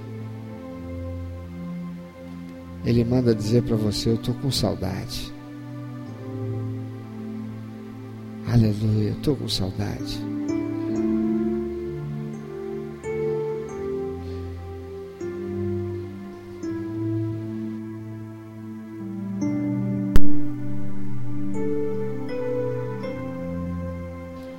ele 2.85 3.03
manda 3.03 3.33
dizer 3.33 3.63
para 3.63 3.75
você: 3.75 4.09
Eu 4.09 4.15
estou 4.15 4.35
com 4.35 4.51
saudade. 4.51 5.33
Aleluia, 8.47 9.09
eu 9.09 9.13
estou 9.13 9.35
com 9.35 9.47
saudade. 9.47 10.30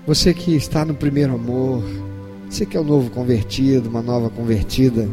Você 0.07 0.35
que 0.35 0.55
está 0.55 0.85
no 0.85 0.95
primeiro 0.95 1.35
amor, 1.35 1.83
você 2.49 2.67
que 2.67 2.77
é 2.77 2.81
um 2.81 2.85
novo 2.85 3.11
convertido, 3.11 3.89
uma 3.89 4.03
nova 4.03 4.29
convertida, 4.29 5.09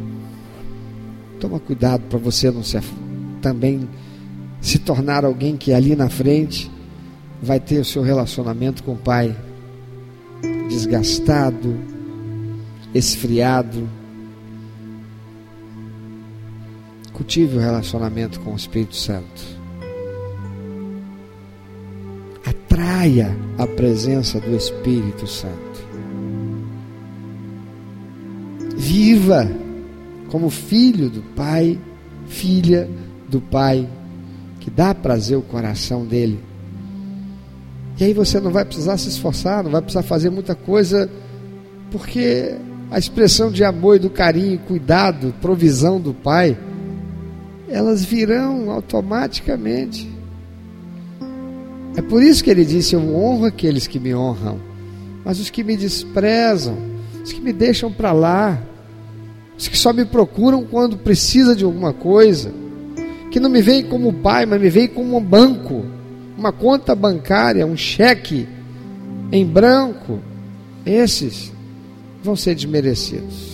Toma 1.39 1.59
cuidado 1.59 2.03
para 2.09 2.19
você 2.19 2.51
não 2.51 2.63
se 2.63 2.77
também 3.41 3.87
se 4.59 4.77
tornar 4.77 5.23
alguém 5.23 5.55
que 5.55 5.71
ali 5.71 5.95
na 5.95 6.09
frente 6.09 6.69
vai 7.41 7.61
ter 7.61 7.79
o 7.79 7.85
seu 7.85 8.01
relacionamento 8.01 8.83
com 8.83 8.91
o 8.91 8.97
Pai 8.97 9.33
desgastado, 10.67 11.79
esfriado. 12.93 13.87
Cultive 17.13 17.57
o 17.57 17.61
relacionamento 17.61 18.39
com 18.41 18.51
o 18.51 18.57
Espírito 18.57 18.95
Santo. 18.95 19.58
Atraia 22.99 23.33
a 23.57 23.65
presença 23.65 24.41
do 24.41 24.53
Espírito 24.53 25.25
Santo. 25.25 25.55
Viva 28.75 29.49
como 30.29 30.49
filho 30.49 31.09
do 31.09 31.21
Pai, 31.33 31.79
filha 32.27 32.89
do 33.29 33.39
Pai, 33.39 33.87
que 34.59 34.69
dá 34.69 34.93
prazer 34.93 35.37
ao 35.37 35.41
coração 35.41 36.05
dele. 36.05 36.41
E 37.97 38.03
aí 38.03 38.13
você 38.13 38.37
não 38.37 38.51
vai 38.51 38.65
precisar 38.65 38.97
se 38.97 39.07
esforçar, 39.07 39.63
não 39.63 39.71
vai 39.71 39.81
precisar 39.81 40.03
fazer 40.03 40.29
muita 40.29 40.53
coisa, 40.53 41.09
porque 41.91 42.53
a 42.91 42.99
expressão 42.99 43.49
de 43.49 43.63
amor 43.63 43.95
e 43.95 43.99
do 43.99 44.09
carinho, 44.09 44.59
cuidado, 44.67 45.33
provisão 45.39 46.01
do 46.01 46.13
Pai, 46.13 46.57
elas 47.69 48.03
virão 48.03 48.69
automaticamente. 48.69 50.18
É 51.95 52.01
por 52.01 52.23
isso 52.23 52.43
que 52.43 52.49
ele 52.49 52.65
disse: 52.65 52.95
Eu 52.95 53.15
honro 53.15 53.45
aqueles 53.45 53.87
que 53.87 53.99
me 53.99 54.13
honram, 54.13 54.59
mas 55.23 55.39
os 55.39 55.49
que 55.49 55.63
me 55.63 55.75
desprezam, 55.75 56.77
os 57.23 57.31
que 57.31 57.41
me 57.41 57.51
deixam 57.51 57.91
para 57.91 58.11
lá, 58.11 58.61
os 59.57 59.67
que 59.67 59.77
só 59.77 59.91
me 59.91 60.05
procuram 60.05 60.63
quando 60.63 60.97
precisa 60.97 61.55
de 61.55 61.63
alguma 61.63 61.91
coisa, 61.91 62.51
que 63.31 63.39
não 63.39 63.49
me 63.49 63.61
veem 63.61 63.83
como 63.83 64.13
pai, 64.13 64.45
mas 64.45 64.61
me 64.61 64.69
veem 64.69 64.87
como 64.87 65.17
um 65.17 65.23
banco, 65.23 65.85
uma 66.37 66.51
conta 66.51 66.95
bancária, 66.95 67.65
um 67.65 67.75
cheque 67.75 68.47
em 69.31 69.45
branco, 69.45 70.19
esses 70.85 71.51
vão 72.23 72.35
ser 72.35 72.55
desmerecidos. 72.55 73.48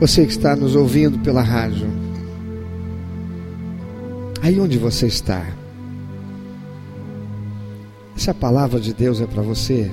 Você 0.00 0.24
que 0.24 0.32
está 0.32 0.56
nos 0.56 0.74
ouvindo 0.74 1.18
pela 1.18 1.42
rádio, 1.42 1.86
aí 4.40 4.58
onde 4.58 4.78
você 4.78 5.06
está, 5.06 5.46
essa 8.16 8.32
palavra 8.32 8.80
de 8.80 8.94
Deus 8.94 9.20
é 9.20 9.26
para 9.26 9.42
você? 9.42 9.90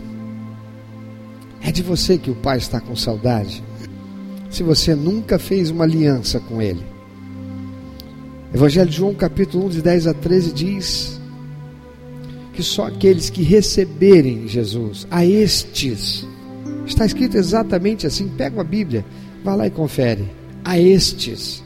É 1.61 1.73
de 1.73 1.83
você 1.83 2.17
que 2.17 2.31
o 2.31 2.35
Pai 2.35 2.57
está 2.57 2.79
com 2.79 2.95
saudade? 2.95 3.61
Se 4.49 4.63
você 4.63 4.95
nunca 4.95 5.37
fez 5.37 5.69
uma 5.69 5.83
aliança 5.83 6.39
com 6.39 6.61
Ele. 6.61 6.85
Evangelho 8.53 8.89
de 8.89 8.95
João, 8.95 9.13
capítulo 9.13 9.65
1, 9.65 9.69
de 9.69 9.81
10 9.81 10.07
a 10.07 10.13
13, 10.13 10.53
diz 10.53 11.21
que 12.53 12.63
só 12.63 12.87
aqueles 12.87 13.29
que 13.29 13.43
receberem 13.43 14.47
Jesus, 14.47 15.05
a 15.11 15.25
estes, 15.25 16.25
está 16.85 17.05
escrito 17.05 17.35
exatamente 17.35 18.07
assim, 18.07 18.29
pega 18.29 18.55
uma 18.55 18.63
Bíblia, 18.63 19.05
Vá 19.47 19.55
lá 19.55 19.65
e 19.65 19.71
confere. 19.71 20.25
A 20.65 20.77
estes 20.77 21.63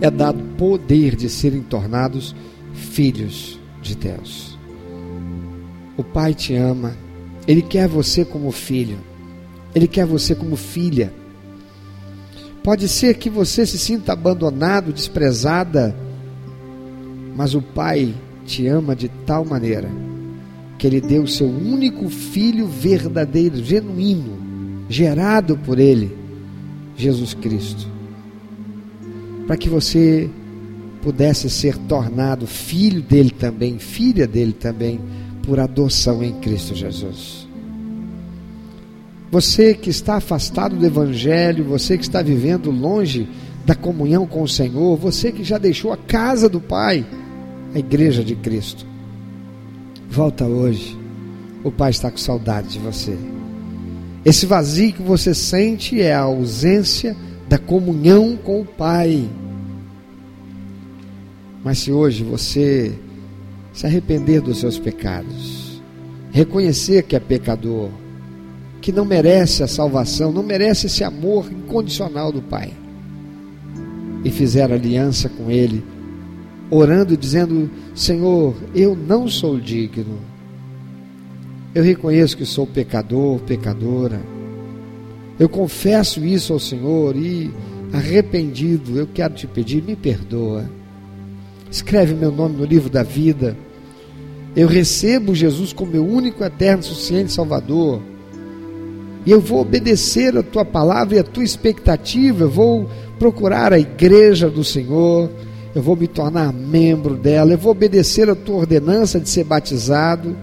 é 0.00 0.08
dado 0.08 0.40
poder 0.56 1.16
de 1.16 1.28
serem 1.28 1.60
tornados 1.60 2.36
filhos 2.72 3.58
de 3.82 3.96
Deus. 3.96 4.56
O 5.96 6.04
Pai 6.04 6.34
te 6.34 6.54
ama, 6.54 6.96
Ele 7.48 7.62
quer 7.62 7.88
você 7.88 8.24
como 8.24 8.52
filho, 8.52 8.96
Ele 9.74 9.88
quer 9.88 10.06
você 10.06 10.36
como 10.36 10.54
filha. 10.54 11.12
Pode 12.62 12.86
ser 12.86 13.16
que 13.16 13.28
você 13.28 13.66
se 13.66 13.76
sinta 13.76 14.12
abandonado, 14.12 14.92
desprezada, 14.92 15.96
mas 17.34 17.56
o 17.56 17.60
Pai 17.60 18.14
te 18.46 18.68
ama 18.68 18.94
de 18.94 19.08
tal 19.26 19.44
maneira 19.44 19.90
que 20.78 20.86
Ele 20.86 21.00
deu 21.00 21.24
o 21.24 21.28
seu 21.28 21.48
único 21.48 22.08
filho 22.08 22.68
verdadeiro, 22.68 23.56
genuíno, 23.64 24.86
gerado 24.88 25.56
por 25.56 25.80
Ele 25.80 26.19
Jesus 27.00 27.34
Cristo, 27.34 27.88
para 29.46 29.56
que 29.56 29.68
você 29.68 30.30
pudesse 31.02 31.48
ser 31.48 31.76
tornado 31.76 32.46
filho 32.46 33.02
dele 33.02 33.30
também, 33.30 33.78
filha 33.78 34.26
dele 34.26 34.52
também, 34.52 35.00
por 35.42 35.58
adoção 35.58 36.22
em 36.22 36.32
Cristo 36.40 36.74
Jesus. 36.74 37.48
Você 39.30 39.74
que 39.74 39.90
está 39.90 40.16
afastado 40.16 40.76
do 40.76 40.84
Evangelho, 40.84 41.64
você 41.64 41.96
que 41.96 42.04
está 42.04 42.20
vivendo 42.20 42.70
longe 42.70 43.28
da 43.64 43.74
comunhão 43.74 44.26
com 44.26 44.42
o 44.42 44.48
Senhor, 44.48 44.96
você 44.96 45.30
que 45.30 45.44
já 45.44 45.56
deixou 45.56 45.92
a 45.92 45.96
casa 45.96 46.48
do 46.48 46.60
Pai, 46.60 47.06
a 47.74 47.78
igreja 47.78 48.24
de 48.24 48.34
Cristo, 48.34 48.84
volta 50.10 50.44
hoje. 50.44 50.98
O 51.62 51.70
Pai 51.70 51.90
está 51.90 52.10
com 52.10 52.16
saudade 52.16 52.68
de 52.68 52.78
você. 52.78 53.16
Esse 54.24 54.46
vazio 54.46 54.92
que 54.92 55.02
você 55.02 55.34
sente 55.34 56.00
é 56.00 56.14
a 56.14 56.20
ausência 56.20 57.16
da 57.48 57.58
comunhão 57.58 58.36
com 58.36 58.60
o 58.60 58.64
Pai. 58.64 59.28
Mas 61.64 61.78
se 61.78 61.90
hoje 61.92 62.22
você 62.22 62.92
se 63.72 63.86
arrepender 63.86 64.40
dos 64.40 64.58
seus 64.58 64.78
pecados, 64.78 65.82
reconhecer 66.30 67.02
que 67.04 67.16
é 67.16 67.20
pecador, 67.20 67.90
que 68.80 68.92
não 68.92 69.04
merece 69.04 69.62
a 69.62 69.68
salvação, 69.68 70.32
não 70.32 70.42
merece 70.42 70.86
esse 70.86 71.04
amor 71.04 71.50
incondicional 71.50 72.32
do 72.32 72.42
Pai, 72.42 72.72
e 74.24 74.30
fizer 74.30 74.70
aliança 74.70 75.28
com 75.28 75.50
Ele, 75.50 75.82
orando, 76.70 77.16
dizendo: 77.16 77.70
Senhor, 77.94 78.54
eu 78.74 78.94
não 78.94 79.28
sou 79.28 79.58
digno, 79.58 80.18
eu 81.74 81.84
reconheço 81.84 82.36
que 82.36 82.44
sou 82.44 82.66
pecador, 82.66 83.38
pecadora. 83.40 84.20
Eu 85.38 85.48
confesso 85.48 86.24
isso 86.24 86.52
ao 86.52 86.58
Senhor 86.58 87.16
e, 87.16 87.50
arrependido, 87.92 88.98
eu 88.98 89.06
quero 89.06 89.34
te 89.34 89.46
pedir, 89.46 89.82
me 89.82 89.94
perdoa. 89.94 90.68
Escreve 91.70 92.14
meu 92.14 92.32
nome 92.32 92.56
no 92.56 92.64
livro 92.64 92.90
da 92.90 93.04
vida. 93.04 93.56
Eu 94.56 94.66
recebo 94.66 95.32
Jesus 95.32 95.72
como 95.72 95.92
meu 95.92 96.04
único, 96.04 96.42
eterno, 96.42 96.82
suficiente 96.82 97.32
Salvador. 97.32 98.02
E 99.24 99.30
eu 99.30 99.40
vou 99.40 99.60
obedecer 99.60 100.36
a 100.36 100.42
tua 100.42 100.64
palavra 100.64 101.16
e 101.16 101.18
a 101.20 101.24
tua 101.24 101.44
expectativa. 101.44 102.44
Eu 102.44 102.50
vou 102.50 102.90
procurar 103.16 103.72
a 103.72 103.78
igreja 103.78 104.50
do 104.50 104.64
Senhor. 104.64 105.30
Eu 105.72 105.82
vou 105.82 105.94
me 105.94 106.08
tornar 106.08 106.52
membro 106.52 107.14
dela. 107.14 107.52
Eu 107.52 107.58
vou 107.58 107.70
obedecer 107.70 108.28
a 108.28 108.34
tua 108.34 108.56
ordenança 108.56 109.20
de 109.20 109.28
ser 109.28 109.44
batizado 109.44 110.36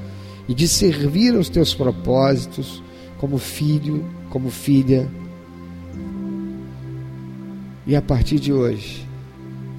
e 0.47 0.53
de 0.53 0.67
servir 0.67 1.35
aos 1.35 1.49
teus 1.49 1.73
propósitos 1.73 2.81
como 3.17 3.37
filho, 3.37 4.05
como 4.29 4.49
filha. 4.49 5.07
E 7.85 7.95
a 7.95 8.01
partir 8.01 8.39
de 8.39 8.53
hoje, 8.53 9.07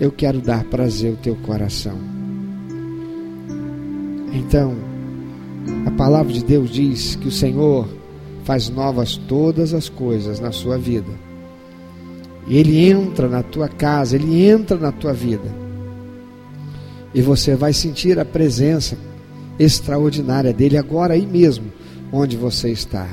eu 0.00 0.12
quero 0.12 0.40
dar 0.40 0.64
prazer 0.64 1.10
ao 1.10 1.16
teu 1.16 1.36
coração. 1.36 1.98
Então, 4.32 4.74
a 5.86 5.90
palavra 5.90 6.32
de 6.32 6.44
Deus 6.44 6.70
diz 6.70 7.16
que 7.16 7.28
o 7.28 7.32
Senhor 7.32 7.88
faz 8.44 8.68
novas 8.68 9.16
todas 9.16 9.74
as 9.74 9.88
coisas 9.88 10.40
na 10.40 10.52
sua 10.52 10.78
vida. 10.78 11.12
E 12.46 12.56
Ele 12.56 12.88
entra 12.88 13.28
na 13.28 13.42
tua 13.42 13.68
casa, 13.68 14.16
Ele 14.16 14.42
entra 14.46 14.76
na 14.76 14.92
tua 14.92 15.12
vida. 15.12 15.54
E 17.14 17.20
você 17.20 17.54
vai 17.54 17.72
sentir 17.72 18.18
a 18.18 18.24
presença 18.24 18.96
extraordinária 19.58 20.52
dele 20.52 20.76
agora 20.76 21.14
aí 21.14 21.26
mesmo, 21.26 21.72
onde 22.12 22.36
você 22.36 22.70
está. 22.70 23.06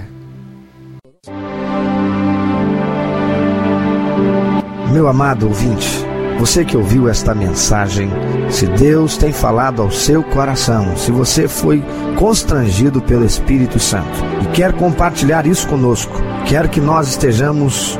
Meu 4.91 5.07
amado 5.07 5.47
ouvinte, 5.47 5.89
você 6.39 6.63
que 6.63 6.77
ouviu 6.77 7.09
esta 7.09 7.33
mensagem, 7.35 8.09
se 8.49 8.65
Deus 8.65 9.17
tem 9.17 9.33
falado 9.33 9.81
ao 9.81 9.91
seu 9.91 10.23
coração, 10.23 10.95
se 10.95 11.11
você 11.11 11.47
foi 11.47 11.83
constrangido 12.17 13.01
pelo 13.01 13.25
Espírito 13.25 13.79
Santo 13.79 14.19
e 14.43 14.47
quer 14.55 14.71
compartilhar 14.73 15.45
isso 15.45 15.67
conosco, 15.67 16.13
quer 16.45 16.69
que 16.69 16.79
nós 16.79 17.09
estejamos 17.09 17.99